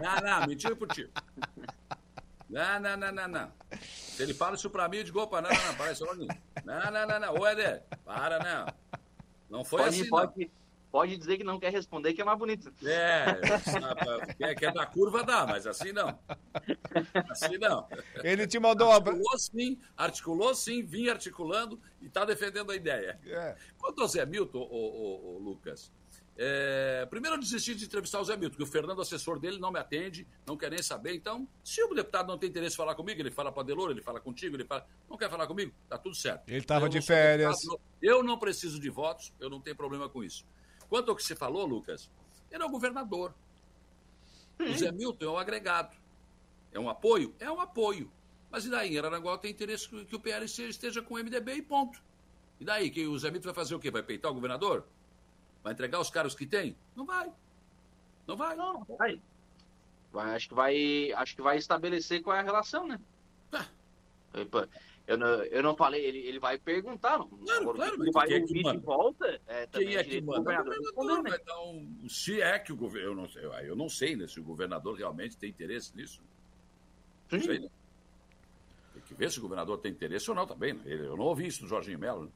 [0.00, 1.10] Não, não, mentiu por tio.
[2.48, 3.52] Não, não, não, não, não.
[3.80, 6.26] Se ele fala isso pra mim, eu digo, opa, não, não, não, para, só um
[6.64, 7.34] Não, não, não, não.
[7.34, 8.74] Ô, Éder, para, não.
[9.50, 10.50] Não foi pode, assim, pode, não.
[10.90, 12.72] Pode dizer que não quer responder, que é mais bonito.
[12.82, 13.40] É,
[14.38, 16.18] quer, quer dar curva, dá, mas assim não.
[17.28, 17.86] Assim não.
[18.24, 18.96] Ele te mandou uma...
[18.96, 23.20] Articulou sim, articulou sim, vinha articulando e está defendendo a ideia.
[23.26, 23.56] É.
[23.76, 25.92] Quanto ao Zé Milton, ô, ô, ô, Lucas,
[26.40, 29.72] é, primeiro eu desisti de entrevistar o Zé Milton, porque o Fernando, assessor dele, não
[29.72, 31.14] me atende, não quer nem saber.
[31.14, 33.90] Então, se o deputado não tem interesse em falar comigo, ele fala para a Delor,
[33.90, 34.86] ele fala contigo, ele fala.
[35.10, 35.74] Não quer falar comigo?
[35.88, 36.48] Tá tudo certo.
[36.48, 37.56] Ele estava de férias.
[37.58, 40.46] deputado, eu não preciso de votos, eu não tenho problema com isso.
[40.88, 42.10] Quanto ao que você falou, Lucas,
[42.50, 43.34] ele é o governador.
[44.58, 45.96] O Zé Milton é um agregado.
[46.72, 47.34] É um apoio?
[47.38, 48.10] É um apoio.
[48.50, 48.94] Mas e daí?
[48.94, 52.02] Em Araranguá tem interesse que o PL esteja com o MDB e ponto.
[52.58, 52.90] E daí?
[52.90, 53.90] Que o Zé Milton vai fazer o quê?
[53.90, 54.84] Vai peitar o governador?
[55.62, 56.76] Vai entregar os caras que tem?
[56.96, 57.30] Não vai.
[58.26, 58.56] Não vai.
[58.56, 59.20] Não, vai.
[60.12, 62.98] Vai, acho que vai, acho que vai estabelecer qual é a relação, né?
[63.52, 63.66] Ah.
[65.08, 67.16] Eu não, eu não falei, ele, ele vai perguntar.
[67.18, 67.28] Não.
[67.28, 69.40] Claro, Agora, claro, ele mas vai quem é que ouvir de volta.
[69.46, 70.40] É, também Quem é que direito do manda?
[70.40, 71.30] O governador né?
[71.30, 72.08] vai dar um...
[72.10, 73.08] Se é que o governo...
[73.08, 76.20] Eu não sei, eu não sei né, se o governador realmente tem interesse nisso.
[77.32, 77.70] Não sei, né?
[78.92, 80.74] Tem que ver se o governador tem interesse ou não também.
[80.74, 80.82] Né?
[80.84, 82.24] Eu não ouvi isso do Jorginho Melo.
[82.24, 82.30] Né?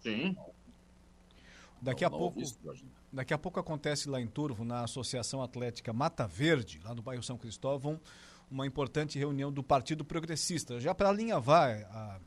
[0.00, 0.36] Sim.
[1.82, 2.58] Daqui Não- a pouco, ouvi isso
[3.12, 7.22] daqui a pouco acontece lá em Turvo, na Associação Atlética Mata Verde, lá no bairro
[7.22, 8.00] São Cristóvão,
[8.50, 10.80] uma importante reunião do Partido Progressista.
[10.80, 12.20] Já para alinhavar a,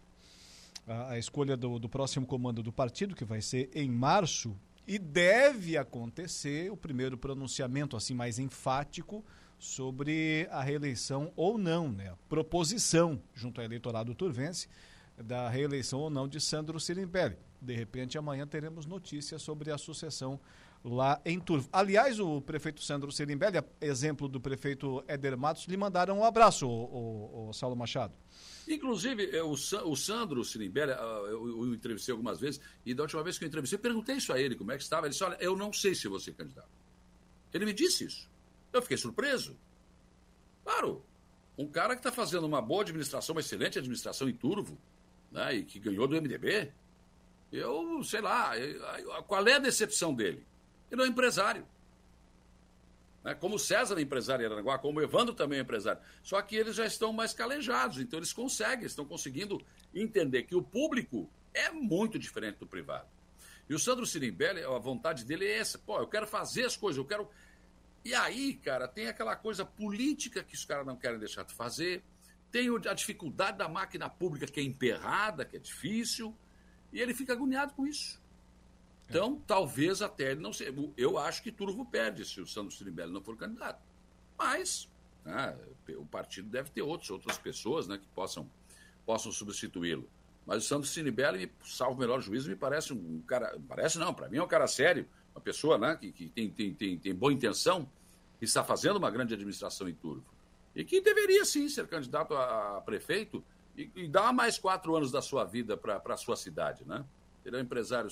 [0.87, 4.55] a, a escolha do, do próximo comando do partido, que vai ser em março,
[4.87, 9.23] e deve acontecer o primeiro pronunciamento assim mais enfático
[9.59, 12.09] sobre a reeleição ou não, né?
[12.09, 14.67] A proposição junto ao eleitorado turvense
[15.15, 17.37] da reeleição ou não de Sandro Sirimpelli.
[17.61, 20.39] De repente, amanhã teremos notícias sobre a sucessão
[20.83, 21.67] lá em Turvo.
[21.71, 26.67] Aliás, o prefeito Sandro Sirimbelli, a exemplo do prefeito Éder Matos, lhe mandaram um abraço,
[26.67, 28.13] o, o, o Saulo Machado.
[28.67, 33.03] Inclusive, eh, o, Sa- o Sandro Sirimbelli, ah, eu, eu entrevistei algumas vezes, e da
[33.03, 35.05] última vez que eu entrevistei, eu perguntei isso a ele, como é que estava.
[35.07, 36.69] Ele disse, olha, eu não sei se vou ser candidato.
[37.53, 38.29] Ele me disse isso.
[38.71, 39.57] Eu fiquei surpreso.
[40.63, 41.03] Claro,
[41.57, 44.77] um cara que está fazendo uma boa administração, uma excelente administração em Turvo,
[45.31, 46.71] né, e que ganhou do MDB,
[47.51, 48.51] eu, sei lá,
[49.27, 50.45] qual é a decepção dele?
[50.91, 51.65] Ele é um empresário.
[53.23, 53.33] Né?
[53.35, 56.01] Como o César é empresário em Aranaguá, como o Evandro também é empresário.
[56.23, 59.61] Só que eles já estão mais calejados, então eles conseguem, estão conseguindo
[59.93, 63.07] entender que o público é muito diferente do privado.
[63.69, 65.77] E o Sandro Sirimbelli, a vontade dele é essa.
[65.77, 67.29] Pô, eu quero fazer as coisas, eu quero.
[68.03, 72.03] E aí, cara, tem aquela coisa política que os caras não querem deixar de fazer.
[72.51, 76.35] Tem a dificuldade da máquina pública que é emperrada, que é difícil.
[76.91, 78.19] E ele fica agoniado com isso.
[79.09, 80.71] Então, talvez até ele não seja.
[80.95, 83.81] Eu acho que Turvo perde se o Sandro Sirimbelli não for candidato.
[84.37, 84.87] Mas
[85.25, 85.57] né,
[85.97, 88.49] o partido deve ter outros, outras pessoas né, que possam,
[89.05, 90.07] possam substituí-lo.
[90.45, 93.59] Mas o Sandro Sirimbelli, salvo o melhor juízo, me parece um cara.
[93.67, 96.73] Parece não, para mim é um cara sério, uma pessoa né, que, que tem, tem,
[96.73, 97.89] tem, tem boa intenção,
[98.37, 100.25] que está fazendo uma grande administração em Turvo.
[100.75, 103.43] E que deveria sim ser candidato a, a prefeito
[103.75, 107.03] e, e dar mais quatro anos da sua vida para a sua cidade, né?
[107.45, 108.09] Ele é um empresário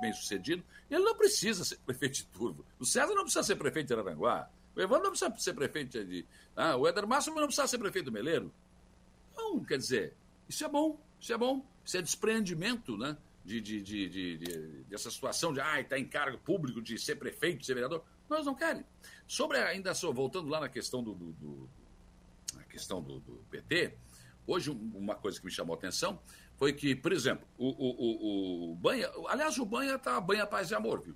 [0.00, 0.62] bem sucedido.
[0.90, 2.64] Ele não precisa ser prefeito de Turvo.
[2.78, 4.50] O César não precisa ser prefeito de Araranguá.
[4.76, 6.24] O Evandro não precisa ser prefeito de.
[6.54, 8.52] Ah, o Éder Máximo não precisa ser prefeito do Meleiro.
[9.36, 10.14] Não, quer dizer,
[10.48, 11.00] isso é bom.
[11.20, 11.64] Isso é bom.
[11.84, 13.16] Isso é desprendimento, né?
[13.44, 17.16] De, de, de, de- de- dessa situação de, ah, está em cargo público de ser
[17.16, 18.04] prefeito, de ser vereador.
[18.28, 18.84] Nós não querem.
[19.26, 21.70] Sobre ainda só, voltando lá na questão do, do- do-
[22.54, 23.94] na questão do, do PT,
[24.46, 26.20] hoje um- uma coisa que me chamou a atenção
[26.58, 27.90] foi que, por exemplo, o, o,
[28.68, 31.14] o, o Banha, aliás, o Banha tá Banha Paz e Amor, viu?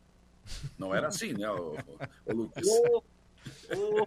[0.79, 2.67] Não era assim, né, o, o- o Lucas?
[3.77, 4.07] Ô,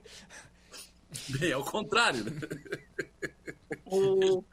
[1.39, 2.31] Bem, ao contrário, né?
[3.85, 4.43] ô,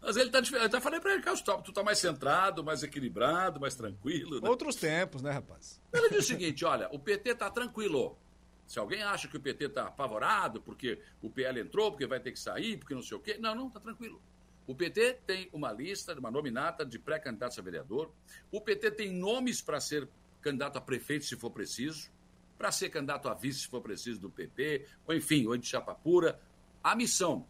[0.00, 0.62] Mas ele tá diferente.
[0.64, 3.74] Eu até falei pra ele, Carlos, tu tá- tu tá mais centrado, mais equilibrado, mais
[3.74, 4.40] tranquilo.
[4.40, 4.48] Né?
[4.48, 5.80] Outros tempos, né, rapaz?
[5.92, 8.18] Ele disse o seguinte: olha, o PT tá tranquilo.
[8.66, 12.32] Se alguém acha que o PT tá apavorado porque o PL entrou, porque vai ter
[12.32, 13.36] que sair, porque não sei o quê.
[13.38, 14.20] Não, não, tá tranquilo.
[14.68, 18.12] O PT tem uma lista, uma nominata de pré-candidatos a vereador.
[18.52, 20.06] O PT tem nomes para ser
[20.42, 22.10] candidato a prefeito, se for preciso,
[22.58, 25.94] para ser candidato a vice, se for preciso, do PP, ou enfim, ou de chapa
[25.94, 26.38] pura.
[26.84, 27.46] A missão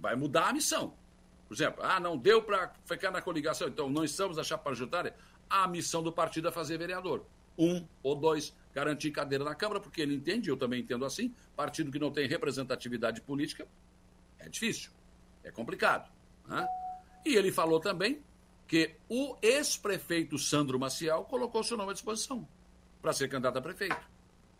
[0.00, 0.94] vai mudar a missão.
[1.46, 5.14] Por exemplo, ah, não deu para ficar na coligação, então não estamos na chapa majoritária.
[5.48, 7.24] A missão do partido é fazer vereador.
[7.56, 11.92] Um ou dois, garantir cadeira na Câmara, porque ele entende, eu também entendo assim, partido
[11.92, 13.64] que não tem representatividade política
[14.40, 14.90] é difícil,
[15.44, 16.17] é complicado.
[16.48, 16.66] Né?
[17.24, 18.22] E ele falou também
[18.66, 22.46] que o ex-prefeito Sandro Maciel colocou seu nome à disposição
[23.00, 23.96] para ser candidato a prefeito.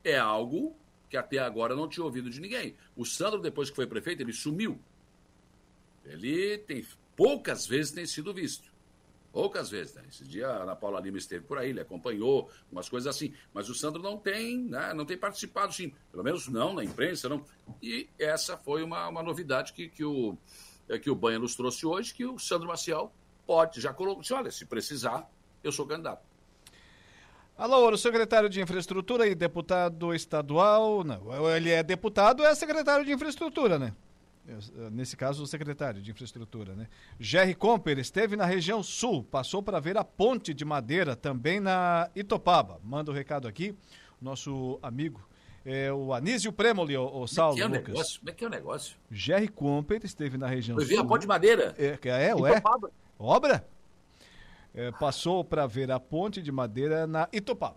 [0.04, 0.76] é algo
[1.08, 2.76] que até agora não tinha ouvido de ninguém.
[2.96, 4.78] O Sandro, depois que foi prefeito, ele sumiu.
[6.04, 6.86] Ele tem
[7.16, 8.72] poucas vezes tem sido visto.
[9.32, 9.94] Poucas vezes.
[9.94, 10.04] Né?
[10.08, 13.34] Esse dia a Ana Paula Lima esteve por aí, ele acompanhou, umas coisas assim.
[13.52, 14.94] Mas o Sandro não tem, né?
[14.94, 15.92] não tem participado, sim.
[16.10, 17.44] Pelo menos não na imprensa, não.
[17.82, 20.36] E essa foi uma, uma novidade que, que, o,
[21.02, 23.12] que o Banha nos trouxe hoje, que o Sandro Maciel
[23.46, 25.28] pode, já colocou, disse, olha, se precisar,
[25.62, 26.26] eu sou candidato.
[27.58, 31.02] Alô, o secretário de Infraestrutura e deputado estadual.
[31.02, 33.92] Não, ele é deputado, é secretário de Infraestrutura, né?
[34.92, 36.88] Nesse caso, o secretário de Infraestrutura, né?
[37.18, 42.08] Jerry Comper esteve na região sul, passou para ver a ponte de madeira também na
[42.14, 42.80] Itopaba.
[42.82, 43.74] Manda o um recado aqui,
[44.22, 45.27] nosso amigo,
[45.68, 47.94] é o Anísio Premoli, o, o Saulo Como é que é o Lucas.
[47.94, 48.20] negócio?
[48.20, 48.96] Como é que é o negócio?
[49.10, 51.74] Jerry Comper esteve na região Foi ver a ponte de madeira?
[51.78, 52.52] É, é, ué?
[52.52, 52.90] Itopaba.
[53.18, 53.68] Obra?
[54.74, 57.76] É, passou para ver a ponte de madeira na Itopaba.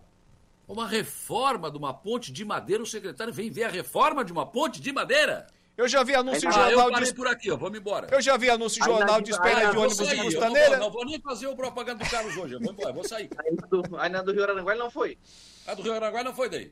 [0.67, 4.45] Uma reforma de uma ponte de madeira, o secretário vem ver a reforma de uma
[4.45, 5.47] ponte de madeira?
[5.75, 7.15] Eu já vi anúncio em ah, jornal eu parei de...
[7.15, 8.07] por aqui, ó, vamos embora.
[8.11, 10.77] Eu já vi anúncio em jornal de espera de ônibus sair, de eu Costaneira.
[10.77, 13.03] Não vou, não vou nem fazer o propaganda do Carlos hoje, eu vou embora, vou
[13.03, 13.29] sair.
[13.97, 15.17] Aí na do Rio Aranguá ele não foi.
[15.65, 16.71] A do Rio Aranguá não foi daí.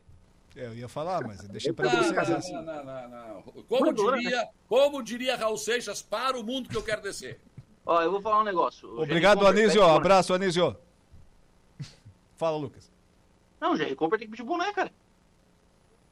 [0.55, 2.53] É, eu ia falar, mas deixei para Não, vocês não, assim.
[2.53, 3.41] não, não, não, não.
[3.63, 7.39] Como diria, como diria Raul Seixas, para o mundo que eu quero descer.
[7.85, 8.87] Ó, eu vou falar um negócio.
[8.89, 9.83] O Obrigado, Anísio.
[9.83, 10.75] Abraço, Anísio.
[12.37, 12.91] Fala, Lucas.
[13.59, 14.91] Não, o Jerry Comper tem que pedir boné, cara.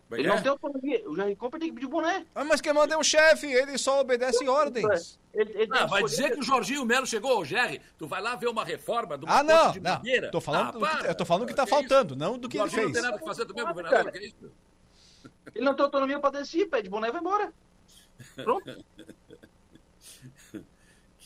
[0.10, 0.42] É Ele que não é?
[0.42, 1.10] tem autonomia.
[1.10, 2.26] O Jerry Comper tem que pedir boné.
[2.34, 5.20] Ah, mas quem manda é o chefe, ele só obedece ordens.
[5.34, 8.22] Ele, ele tem Ah, vai dizer que o Jorginho Melo chegou, ô Jerry, tu vai
[8.22, 9.92] lá ver uma reforma uma Ah, não, de não.
[9.92, 10.32] madeira.
[10.32, 12.48] Tô falando, Ah, do que, eu tô falando do que tá Que faltando, não do
[12.48, 13.02] que O ele Jorginho não fez.
[13.04, 14.12] tem nada que fazer também, governador, cara.
[14.12, 14.52] que é isso?
[15.54, 17.54] Ele não tem autonomia pra descer, pede boné e vai embora.
[18.36, 18.64] Pronto.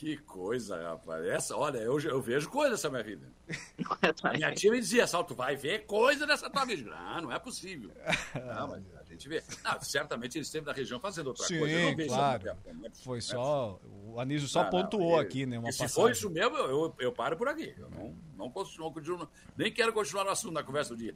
[0.01, 1.23] Que coisa, rapaz.
[1.27, 3.27] Essa, olha, eu, eu vejo coisa nessa minha vida.
[4.23, 6.89] A minha tia me dizia, Sal, tu vai ver coisa nessa tua vida.
[6.91, 7.91] Ah, não é possível.
[8.33, 9.43] Não, mas a gente vê.
[9.63, 11.75] Não, certamente ele esteve na região fazendo outra Sim, coisa.
[11.75, 12.41] Eu não vejo claro.
[12.47, 13.79] essa mulher, não é possível, Foi não só.
[14.07, 15.59] O Anísio só Não, não, pontuou ele- aqui, né?
[15.59, 16.01] Uma e se passagem.
[16.03, 17.75] for isso mesmo, eu, eu, eu paro por aqui.
[17.77, 21.13] Eu não, não, continuo, continuo- nem quero continuar no assunto na conversa do dia.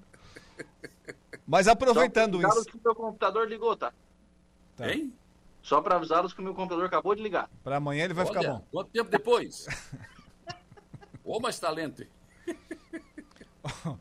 [1.48, 3.91] Mas aproveitando pra isso, avisá-los que o meu computador ligou, tá?
[4.78, 4.91] Tá.
[4.94, 5.12] Hein?
[5.66, 7.50] Só pra avisá-los que o meu computador acabou de ligar.
[7.64, 8.68] pra amanhã ele vai Olha, ficar bom.
[8.72, 9.66] Quanto tempo depois?
[11.26, 12.04] Ô, mais talento.
[12.04, 12.10] hein?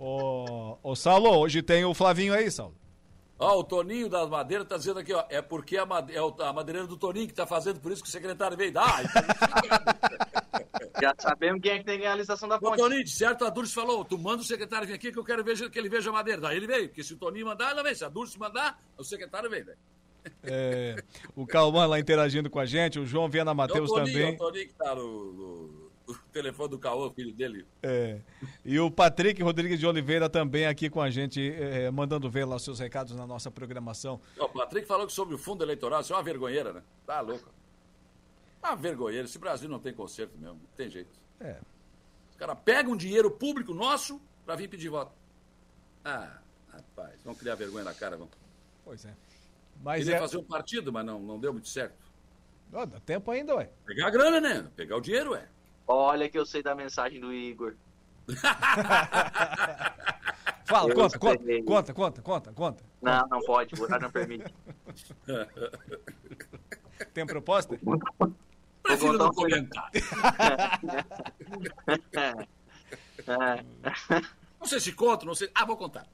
[0.00, 2.74] Ô, ô, Saulo, hoje tem o Flavinho aí, Saulo.
[3.38, 6.52] Ó, o Toninho da Madeira tá dizendo aqui, ó, é porque a, made- é a
[6.52, 8.72] madeireira do Toninho que tá fazendo, por isso que o secretário veio.
[8.76, 9.22] Ah, então,
[11.00, 12.78] Já sabemos quem é que tem que ganhar a licitação da Ô, ponte.
[12.78, 15.44] Toninho, de certo, a Dulce falou, tu manda o secretário vir aqui que eu quero
[15.44, 16.40] ver, que ele veja a madeira.
[16.40, 17.94] Daí ele veio, porque se o Toninho mandar, ela vem.
[17.94, 19.74] Se a Dulce mandar, o secretário vem, né?
[20.42, 20.96] É,
[21.36, 24.34] o Calman lá interagindo com a gente, o João Viana É Matheus é também.
[24.34, 27.66] o Toninho que tá no, no- no telefone do Caô, filho dele.
[27.82, 28.20] É,
[28.64, 32.56] e o Patrick Rodrigues de Oliveira também aqui com a gente, é, mandando ver lá
[32.56, 34.20] os seus recados na nossa programação.
[34.38, 36.82] O Patrick falou que sobre o fundo eleitoral, isso é uma vergonheira, né?
[37.06, 37.48] Tá louco.
[38.62, 39.24] Uma vergonheira.
[39.26, 41.10] Esse Brasil não tem conserto mesmo, não tem jeito.
[41.40, 41.56] É.
[42.30, 45.12] Os caras pegam dinheiro público nosso pra vir pedir voto.
[46.04, 46.38] Ah,
[46.70, 48.32] rapaz, vamos criar vergonha na cara, vamos.
[48.84, 49.14] Pois é.
[49.82, 50.20] Mas Queria é.
[50.20, 52.02] fazer um partido, mas não, não deu muito certo.
[52.70, 53.70] Dá tempo ainda, ué.
[53.84, 54.66] Pegar a grana, né?
[54.74, 55.46] Pegar o dinheiro, ué.
[55.86, 57.74] Olha que eu sei da mensagem do Igor.
[60.66, 61.62] Fala, Eu conta, conta, esperei.
[61.62, 62.84] conta, conta, conta, conta.
[63.02, 64.54] Não, não pode, o horário não permite.
[67.12, 67.78] Tem proposta?
[68.82, 69.90] Prefiro não um comentar.
[73.26, 73.64] É.
[74.58, 75.48] Não sei se conto, não sei.
[75.54, 76.06] Ah, vou contar.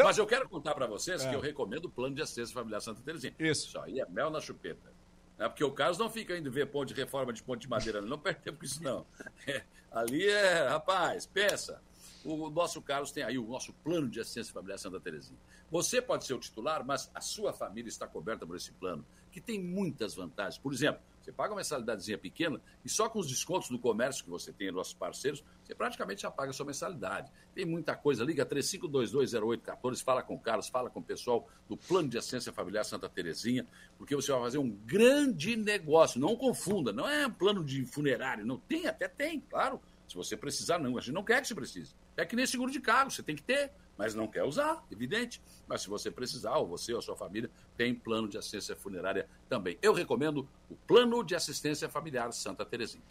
[0.00, 1.28] Então- Mas eu quero contar para vocês É.
[1.28, 3.34] que eu recomendo o plano de assistência familiar Santa Terezinha.
[3.38, 3.68] Isso.
[3.68, 4.92] Isso aí é mel na chupeta.
[5.38, 8.00] É porque o Carlos não fica indo ver ponte de reforma de ponte de madeira.
[8.02, 9.06] Não perde tempo com isso, não.
[9.46, 11.82] É, ali é, rapaz, pensa.
[12.24, 15.38] O nosso Carlos tem aí o nosso plano de assistência familiar Santa Terezinha.
[15.70, 19.40] Você pode ser o titular, mas a sua família está coberta por esse plano, que
[19.40, 20.58] tem muitas vantagens.
[20.58, 24.30] Por exemplo, você paga uma mensalidadezinha pequena e só com os descontos do comércio que
[24.30, 27.30] você tem nos nossos parceiros, você praticamente já paga a sua mensalidade.
[27.54, 28.24] Tem muita coisa.
[28.24, 32.84] Liga 35220814, fala com o Carlos, fala com o pessoal do Plano de Assistência Familiar
[32.84, 33.66] Santa Terezinha,
[33.98, 36.20] porque você vai fazer um grande negócio.
[36.20, 39.80] Não confunda, não é um plano de funerário, não tem, até tem, claro.
[40.08, 40.98] Se você precisar, não.
[40.98, 41.94] A gente não quer que você precise.
[42.16, 43.70] É que nem seguro de carro, você tem que ter,
[44.00, 45.42] mas não quer usar, evidente.
[45.68, 49.28] Mas se você precisar, ou você ou a sua família, tem plano de assistência funerária
[49.46, 49.76] também.
[49.82, 53.04] Eu recomendo o Plano de Assistência Familiar Santa Terezinha.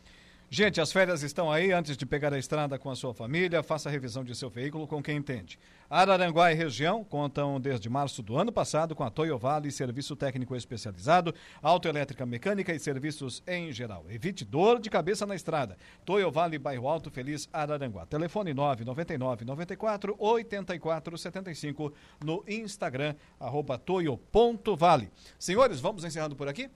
[0.51, 1.71] Gente, as férias estão aí.
[1.71, 4.87] Antes de pegar a estrada com a sua família, faça a revisão de seu veículo
[4.87, 5.59] com quem entende.
[5.87, 10.55] Araranguá e região contam desde março do ano passado com a Toyo Vale, serviço técnico
[10.55, 14.03] especializado, autoelétrica mecânica e serviços em geral.
[14.09, 15.77] Evite dor de cabeça na estrada.
[16.03, 18.07] Toyo Vale, bairro Alto Feliz, Araranguá.
[18.07, 21.93] Telefone 999 94 84 75
[22.25, 25.11] no Instagram, arroba toyo.vale.
[25.37, 26.71] Senhores, vamos encerrando por aqui?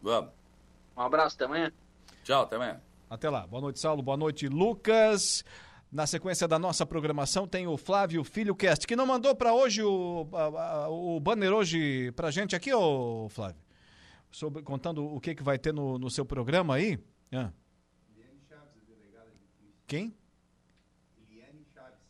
[0.00, 0.30] Vamos.
[0.96, 1.70] Um abraço, até amanhã.
[2.28, 2.78] Tchau, até amanhã.
[3.08, 3.46] Até lá.
[3.46, 4.02] Boa noite, Saulo.
[4.02, 5.42] Boa noite, Lucas.
[5.90, 9.82] Na sequência da nossa programação tem o Flávio Filho Cast, que não mandou para hoje
[9.82, 13.62] o, a, a, o banner hoje pra gente aqui, ô Flávio.
[14.30, 17.02] Sobre, contando o que, que vai ter no, no seu programa aí.
[17.32, 17.50] Ah.
[19.86, 20.14] Quem?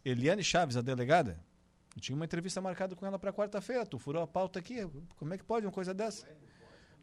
[0.04, 1.38] Eliane Chaves, a delegada?
[1.94, 3.86] Eu tinha uma entrevista marcada com ela para quarta-feira.
[3.86, 4.78] Tu furou a pauta aqui.
[5.14, 6.26] Como é que pode uma coisa dessa?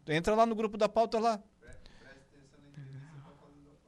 [0.06, 1.42] Entra lá no grupo da pauta lá.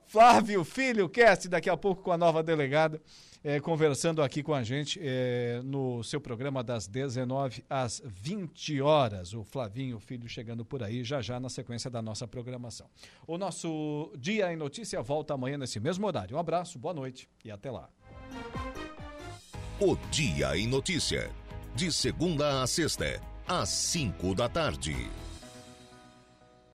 [0.08, 3.02] Flávio Filho Cast, daqui a pouco com a nova delegada,
[3.44, 9.34] é, conversando aqui com a gente é, no seu programa das 19 às 20 horas.
[9.34, 12.88] O Flavinho Filho chegando por aí, já já na sequência da nossa programação.
[13.28, 16.38] O nosso Dia em Notícia volta amanhã nesse mesmo horário.
[16.38, 17.90] Um abraço, boa noite e até lá.
[19.80, 21.30] O Dia em Notícia.
[21.76, 24.96] De segunda a sexta, às 5 da tarde.